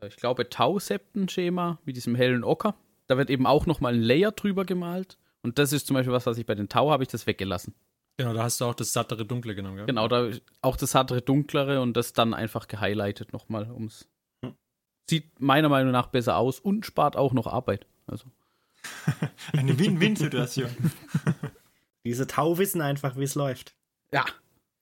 [0.00, 2.74] äh, ich glaube, Tau-Septen-Schema mit diesem hellen Ocker.
[3.06, 5.18] Da wird eben auch nochmal ein Layer drüber gemalt.
[5.42, 7.74] Und das ist zum Beispiel was, was ich bei den Tau habe ich das weggelassen.
[8.16, 9.86] Genau, da hast du auch das sattere Dunkle genommen, gell?
[9.86, 14.08] Genau, da auch das hattere dunklere und das dann einfach gehighlightet nochmal, ums.
[15.10, 17.84] Sieht meiner Meinung nach besser aus und spart auch noch Arbeit.
[18.06, 18.26] Also.
[19.52, 20.70] Eine Win-Win-Situation.
[22.04, 23.74] Diese Tau wissen einfach, wie es läuft.
[24.12, 24.24] Ja,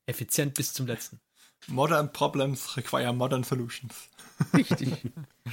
[0.04, 1.18] Effizient bis zum letzten.
[1.66, 4.10] Modern Problems require modern solutions.
[4.52, 4.92] richtig.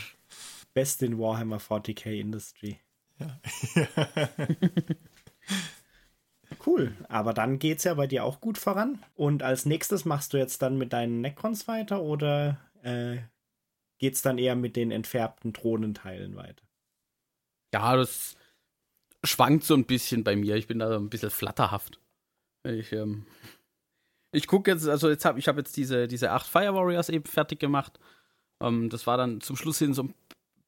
[0.74, 2.78] Best in Warhammer 40k Industry.
[3.18, 3.40] Ja.
[6.66, 9.02] Cool, aber dann geht's ja bei dir auch gut voran.
[9.16, 13.20] Und als nächstes machst du jetzt dann mit deinen Necrons weiter oder äh,
[13.98, 16.64] geht's dann eher mit den entfärbten Drohnenteilen weiter?
[17.74, 18.38] Ja, das
[19.24, 20.56] schwankt so ein bisschen bei mir.
[20.56, 22.00] Ich bin da so ein bisschen flatterhaft.
[22.64, 23.26] Ich, ähm,
[24.32, 27.26] ich gucke jetzt, also jetzt habe ich habe jetzt diese, diese acht Fire Warriors eben
[27.26, 28.00] fertig gemacht.
[28.62, 30.14] Ähm, das war dann zum Schluss hin so ein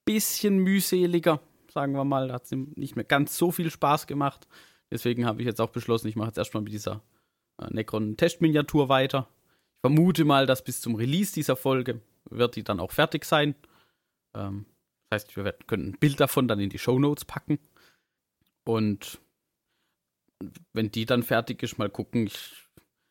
[0.05, 1.41] bisschen mühseliger,
[1.73, 2.27] sagen wir mal.
[2.27, 4.47] Da hat es nicht mehr ganz so viel Spaß gemacht.
[4.91, 7.03] Deswegen habe ich jetzt auch beschlossen, ich mache jetzt erstmal mit dieser
[7.61, 9.27] äh, Necron-Testminiatur weiter.
[9.75, 13.55] Ich vermute mal, dass bis zum Release dieser Folge wird die dann auch fertig sein.
[14.35, 14.65] Ähm,
[15.09, 17.59] das heißt, wir werden, können ein Bild davon dann in die Shownotes packen.
[18.65, 19.19] Und
[20.73, 22.27] wenn die dann fertig ist, mal gucken.
[22.27, 22.67] Ich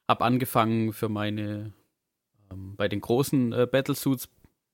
[0.09, 1.73] habe angefangen für meine,
[2.51, 4.29] ähm, bei den großen äh, Battlesuits,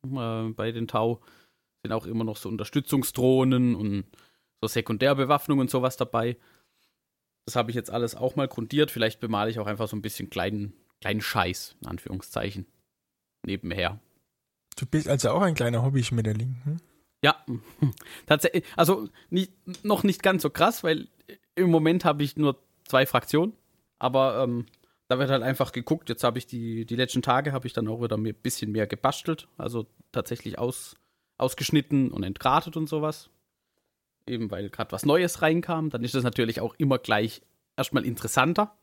[0.05, 1.21] äh, bei den Tau,
[1.83, 4.05] sind auch immer noch so Unterstützungsdrohnen und
[4.61, 6.37] so Sekundärbewaffnung und sowas dabei.
[7.47, 8.91] Das habe ich jetzt alles auch mal grundiert.
[8.91, 12.67] Vielleicht bemale ich auch einfach so ein bisschen kleinen, kleinen Scheiß, in Anführungszeichen,
[13.45, 14.01] nebenher.
[14.77, 16.57] Du bist also auch ein kleiner Hobby-Schmetterling.
[16.65, 16.77] Hm?
[17.25, 17.45] Ja,
[18.27, 18.65] tatsächlich.
[18.77, 19.53] Also nicht,
[19.85, 21.09] noch nicht ganz so krass, weil
[21.55, 23.55] im Moment habe ich nur zwei Fraktionen.
[23.99, 24.67] Aber ähm,
[25.09, 26.09] da wird halt einfach geguckt.
[26.09, 28.87] Jetzt habe ich die, die letzten Tage habe ich dann auch wieder ein bisschen mehr
[28.87, 29.49] gebastelt.
[29.57, 30.97] Also tatsächlich aus,
[31.39, 33.31] ausgeschnitten und entgratet und sowas.
[34.27, 35.91] Eben weil gerade was Neues reinkam.
[35.91, 37.43] Dann ist das natürlich auch immer gleich
[37.77, 38.77] erstmal interessanter,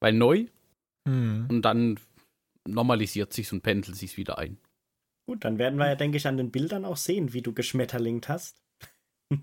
[0.00, 0.46] weil neu.
[1.06, 1.46] Hm.
[1.50, 1.98] Und dann
[2.66, 4.58] normalisiert sich's und pendelt sich's wieder ein.
[5.32, 8.28] Gut, dann werden wir ja, denke ich, an den Bildern auch sehen, wie du geschmetterlingt
[8.28, 8.62] hast.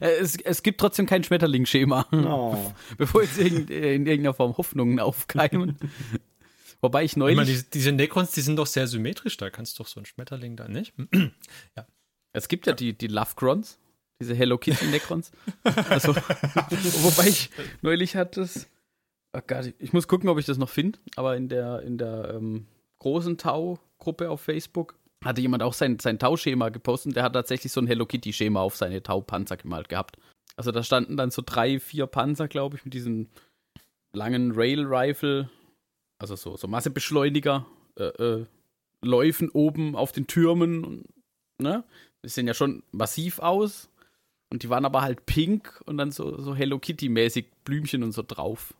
[0.00, 2.06] Äh, Es, es gibt trotzdem kein Schmetterlingsschema.
[2.12, 2.72] Oh.
[2.98, 5.78] bevor jetzt äh, in irgendeiner Form Hoffnungen aufkeimen.
[6.82, 9.78] Wobei ich Ich neulich, meine, die, diese Necrons, die sind doch sehr symmetrisch, da kannst
[9.78, 10.94] du doch so ein Schmetterling da nicht.
[12.32, 13.78] es gibt ja die, die Lovecrons,
[14.20, 15.32] diese Hello Kitty Necrons.
[15.88, 18.68] Also, wobei ich neulich hatte es,
[19.32, 22.34] oh Gott, ich muss gucken, ob ich das noch finde, aber in der, in der
[22.34, 22.66] ähm,
[22.98, 27.16] großen Tau-Gruppe auf Facebook hatte jemand auch sein, sein Tau-Schema gepostet.
[27.16, 30.16] Der hat tatsächlich so ein Hello Kitty-Schema auf seine Tau-Panzer gemalt gehabt.
[30.56, 33.28] Also da standen dann so drei, vier Panzer, glaube ich, mit diesen
[34.12, 35.50] langen Rail-Rifle,
[36.18, 37.66] also so, so Massebeschleuniger,
[37.98, 38.46] äh, äh,
[39.02, 40.84] Läufen oben auf den Türmen.
[40.84, 41.04] Und,
[41.58, 41.84] ne?
[42.24, 43.88] Die sehen ja schon massiv aus.
[44.50, 48.24] Und die waren aber halt pink und dann so, so Hello Kitty-mäßig Blümchen und so
[48.26, 48.74] drauf.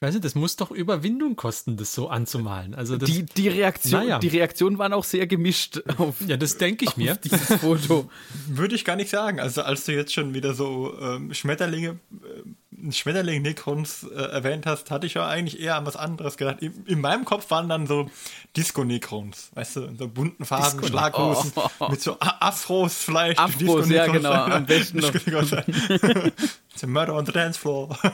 [0.00, 2.72] Ich weiß nicht, das muss doch Überwindung kosten, das so anzumalen.
[2.72, 4.20] Also das, die, die, Reaktion, Naja.
[4.20, 7.16] die Reaktionen waren auch sehr gemischt auf, ja, das denke ich mir.
[7.16, 8.08] dieses Foto.
[8.46, 9.40] Würde ich gar nicht sagen.
[9.40, 14.90] Also als du jetzt schon wieder so ähm, Schmetterlinge äh, Schmetterling Necrons äh, erwähnt hast,
[14.90, 16.60] hatte ich ja eigentlich eher an was anderes gedacht.
[16.60, 18.10] In, in meinem Kopf waren dann so
[18.56, 21.88] Disco Necrons, weißt du, in so bunten Farben, Schlaghosen, oh.
[21.88, 23.38] mit so Afros vielleicht.
[23.38, 25.12] Afros, ja genau, am besten noch.
[26.76, 27.98] The Murder on the Dance Floor.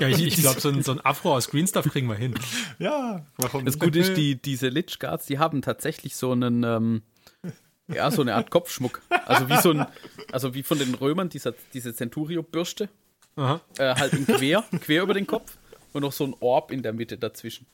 [0.00, 2.34] ja, ich, ich glaube, so ein, so ein Afro aus Green Stuff kriegen wir hin.
[2.78, 7.02] Ja, warum Das Gute ist, die, diese Lich Guards, die haben tatsächlich so einen, ähm,
[7.86, 9.02] ja, so eine Art Kopfschmuck.
[9.26, 9.86] Also wie so ein,
[10.32, 12.88] also wie von den Römern, dieser, diese Centurio-Bürste.
[13.36, 15.56] Äh, halt in quer, quer über den Kopf
[15.92, 17.66] und noch so ein Orb in der Mitte dazwischen.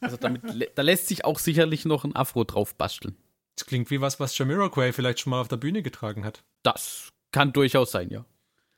[0.00, 0.42] Also damit,
[0.74, 3.16] da lässt sich auch sicherlich noch ein Afro drauf basteln.
[3.56, 6.42] Das klingt wie was, was Jamiroquai vielleicht schon mal auf der Bühne getragen hat.
[6.62, 8.24] Das kann durchaus sein, ja.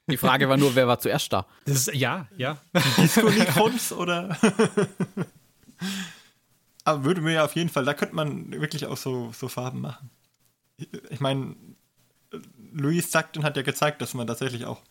[0.06, 1.46] Die Frage war nur, wer war zuerst da?
[1.64, 2.58] Das ist, ja, ja.
[2.74, 4.36] Die Disco-Nicons oder?
[6.84, 9.80] Aber würde mir ja auf jeden Fall, da könnte man wirklich auch so, so Farben
[9.80, 10.10] machen.
[11.08, 11.56] Ich meine,
[12.72, 14.82] Luis Sackton hat ja gezeigt, dass man tatsächlich auch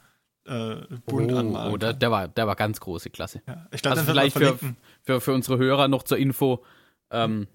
[0.46, 0.76] äh,
[1.06, 3.42] bunt oh, anmalen Oh, der, der, war, der war ganz große Klasse.
[3.48, 4.58] Ja, ich glaub, also vielleicht für,
[5.04, 6.64] für, für unsere Hörer noch zur Info,
[7.12, 7.48] ähm,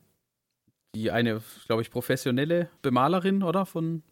[0.95, 3.67] die eine, glaube ich, professionelle Bemalerin, oder?
[3.67, 4.03] Von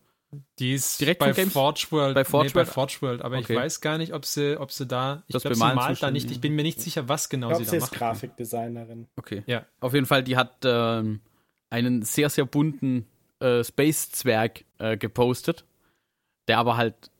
[0.59, 2.67] die ist direkt bei Forge World, bei Forge, nee, World.
[2.67, 3.53] Bei Forge World, aber okay.
[3.53, 6.31] ich weiß gar nicht, ob sie, ob sie da, ich glaube, sie malt da nicht,
[6.31, 7.91] ich bin mir nicht sicher, was genau ich glaub, sie, sie da macht.
[7.91, 9.07] Sie ist Grafikdesignerin.
[9.17, 9.43] Okay.
[9.47, 9.65] Ja.
[9.81, 11.21] Auf jeden Fall, die hat ähm,
[11.71, 13.07] einen sehr, sehr bunten
[13.41, 15.65] äh, Space-Zwerg äh, gepostet,
[16.49, 17.11] der aber halt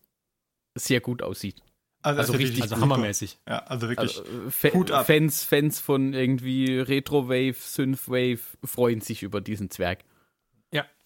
[0.77, 1.63] sehr gut aussieht.
[2.03, 3.41] Also, also richtig, also hammermäßig.
[3.49, 4.19] Ja, also wirklich.
[4.19, 10.05] Also, Fans, Fans von irgendwie Retro-Wave, Synth-Wave freuen sich über diesen Zwerg.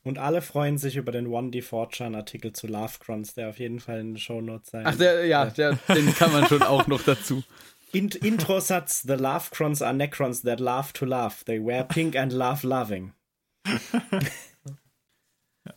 [0.03, 3.81] Und alle freuen sich über den One D Fortune Artikel zu Lovecrons, der auf jeden
[3.81, 7.03] Fall in den Shownotes sein Ach, der, ja, der, den kann man schon auch noch
[7.03, 7.45] dazu.
[7.93, 11.45] Int Intro-Satz: The Lovecrons are Necrons that love to love.
[11.45, 13.13] They wear pink and love loving.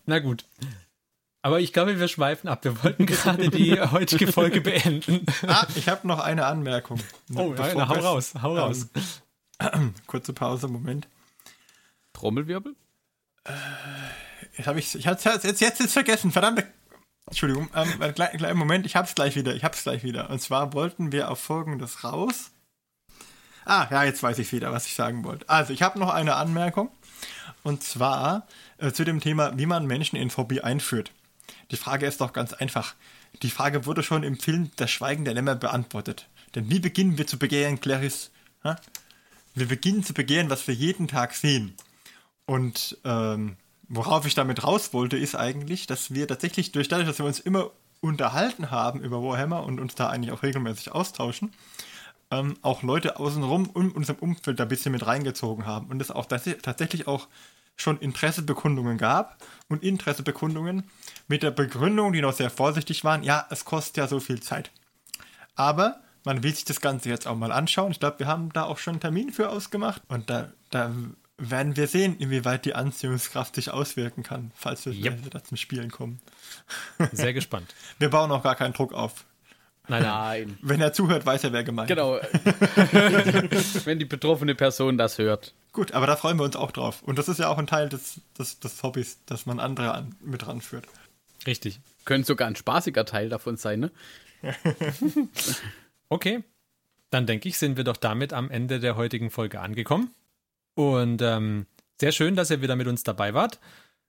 [0.05, 0.45] Na gut.
[1.45, 2.63] Aber ich glaube, wir schweifen ab.
[2.63, 5.25] Wir wollten gerade die heutige Folge beenden.
[5.45, 7.01] Ah, ich habe noch eine Anmerkung.
[7.35, 8.87] Oh, ja, na, hau raus, hau raus.
[9.59, 11.09] Ähm, kurze Pause, Moment.
[12.13, 12.75] Trommelwirbel?
[13.43, 13.51] Äh,
[14.57, 16.65] jetzt habe ich, ich hab's jetzt, jetzt, jetzt vergessen, verdammte.
[17.27, 20.29] Entschuldigung, ähm, kleinen, kleinen Moment, ich hab's gleich wieder, ich hab's gleich wieder.
[20.29, 22.51] Und zwar wollten wir auf folgendes raus.
[23.65, 25.49] Ah, ja, jetzt weiß ich wieder, was ich sagen wollte.
[25.49, 26.89] Also, ich habe noch eine Anmerkung.
[27.63, 31.11] Und zwar äh, zu dem Thema, wie man Menschen in Phobie einführt.
[31.71, 32.95] Die Frage ist doch ganz einfach.
[33.41, 36.27] Die Frage wurde schon im Film Das Schweigen der Lämmer beantwortet.
[36.55, 38.29] Denn wie beginnen wir zu begehren, Clarice?
[38.63, 38.75] Ha?
[39.55, 41.75] Wir beginnen zu begehren, was wir jeden Tag sehen.
[42.45, 47.19] Und ähm, worauf ich damit raus wollte, ist eigentlich, dass wir tatsächlich durch dadurch, dass
[47.19, 47.71] wir uns immer
[48.01, 51.53] unterhalten haben über Warhammer und uns da eigentlich auch regelmäßig austauschen,
[52.31, 56.11] ähm, auch Leute außenrum in unserem Umfeld da ein bisschen mit reingezogen haben und es
[56.11, 57.27] auch tatsächlich auch
[57.75, 60.89] schon Interessebekundungen gab und Interessebekundungen
[61.27, 64.71] mit der Begründung, die noch sehr vorsichtig waren, ja, es kostet ja so viel Zeit.
[65.55, 67.91] Aber man will sich das Ganze jetzt auch mal anschauen.
[67.91, 70.93] Ich glaube, wir haben da auch schon einen Termin für ausgemacht und da, da
[71.37, 75.31] werden wir sehen, inwieweit die Anziehungskraft sich auswirken kann, falls wir yep.
[75.31, 76.21] da zum Spielen kommen.
[77.11, 77.73] Sehr gespannt.
[77.99, 79.25] Wir bauen auch gar keinen Druck auf.
[79.87, 80.57] Nein, nein.
[80.61, 81.95] Wenn er zuhört, weiß er, wer gemeint ist.
[81.95, 82.13] Genau.
[83.85, 85.53] Wenn die betroffene Person das hört.
[85.73, 87.03] Gut, aber da freuen wir uns auch drauf.
[87.03, 90.15] Und das ist ja auch ein Teil des, des, des Hobbys, dass man andere an,
[90.21, 90.85] mit ranführt.
[91.45, 91.81] Richtig.
[92.05, 93.91] Könnte sogar ein spaßiger Teil davon sein, ne?
[96.09, 96.43] okay.
[97.09, 100.11] Dann denke ich, sind wir doch damit am Ende der heutigen Folge angekommen.
[100.75, 101.65] Und ähm,
[101.99, 103.59] sehr schön, dass ihr wieder mit uns dabei wart.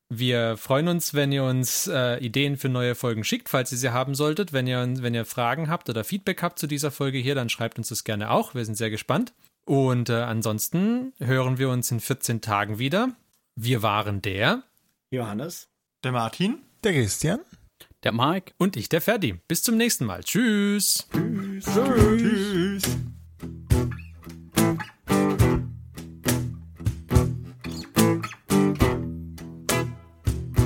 [0.08, 3.92] Wir freuen uns, wenn ihr uns äh, Ideen für neue Folgen schickt, falls ihr sie
[3.92, 4.52] haben solltet.
[4.52, 7.78] Wenn ihr, wenn ihr Fragen habt oder Feedback habt zu dieser Folge hier, dann schreibt
[7.78, 8.54] uns das gerne auch.
[8.54, 9.32] Wir sind sehr gespannt.
[9.64, 13.12] Und äh, ansonsten hören wir uns in 14 Tagen wieder.
[13.56, 14.62] Wir waren der
[15.10, 15.68] Johannes,
[16.02, 17.40] der Martin, der Christian,
[18.02, 19.40] der Mike und ich, der Ferdi.
[19.48, 20.22] Bis zum nächsten Mal.
[20.22, 21.08] Tschüss.
[21.12, 21.64] Tschüss.
[21.64, 22.82] Tschüss.
[22.82, 22.98] Tschüss.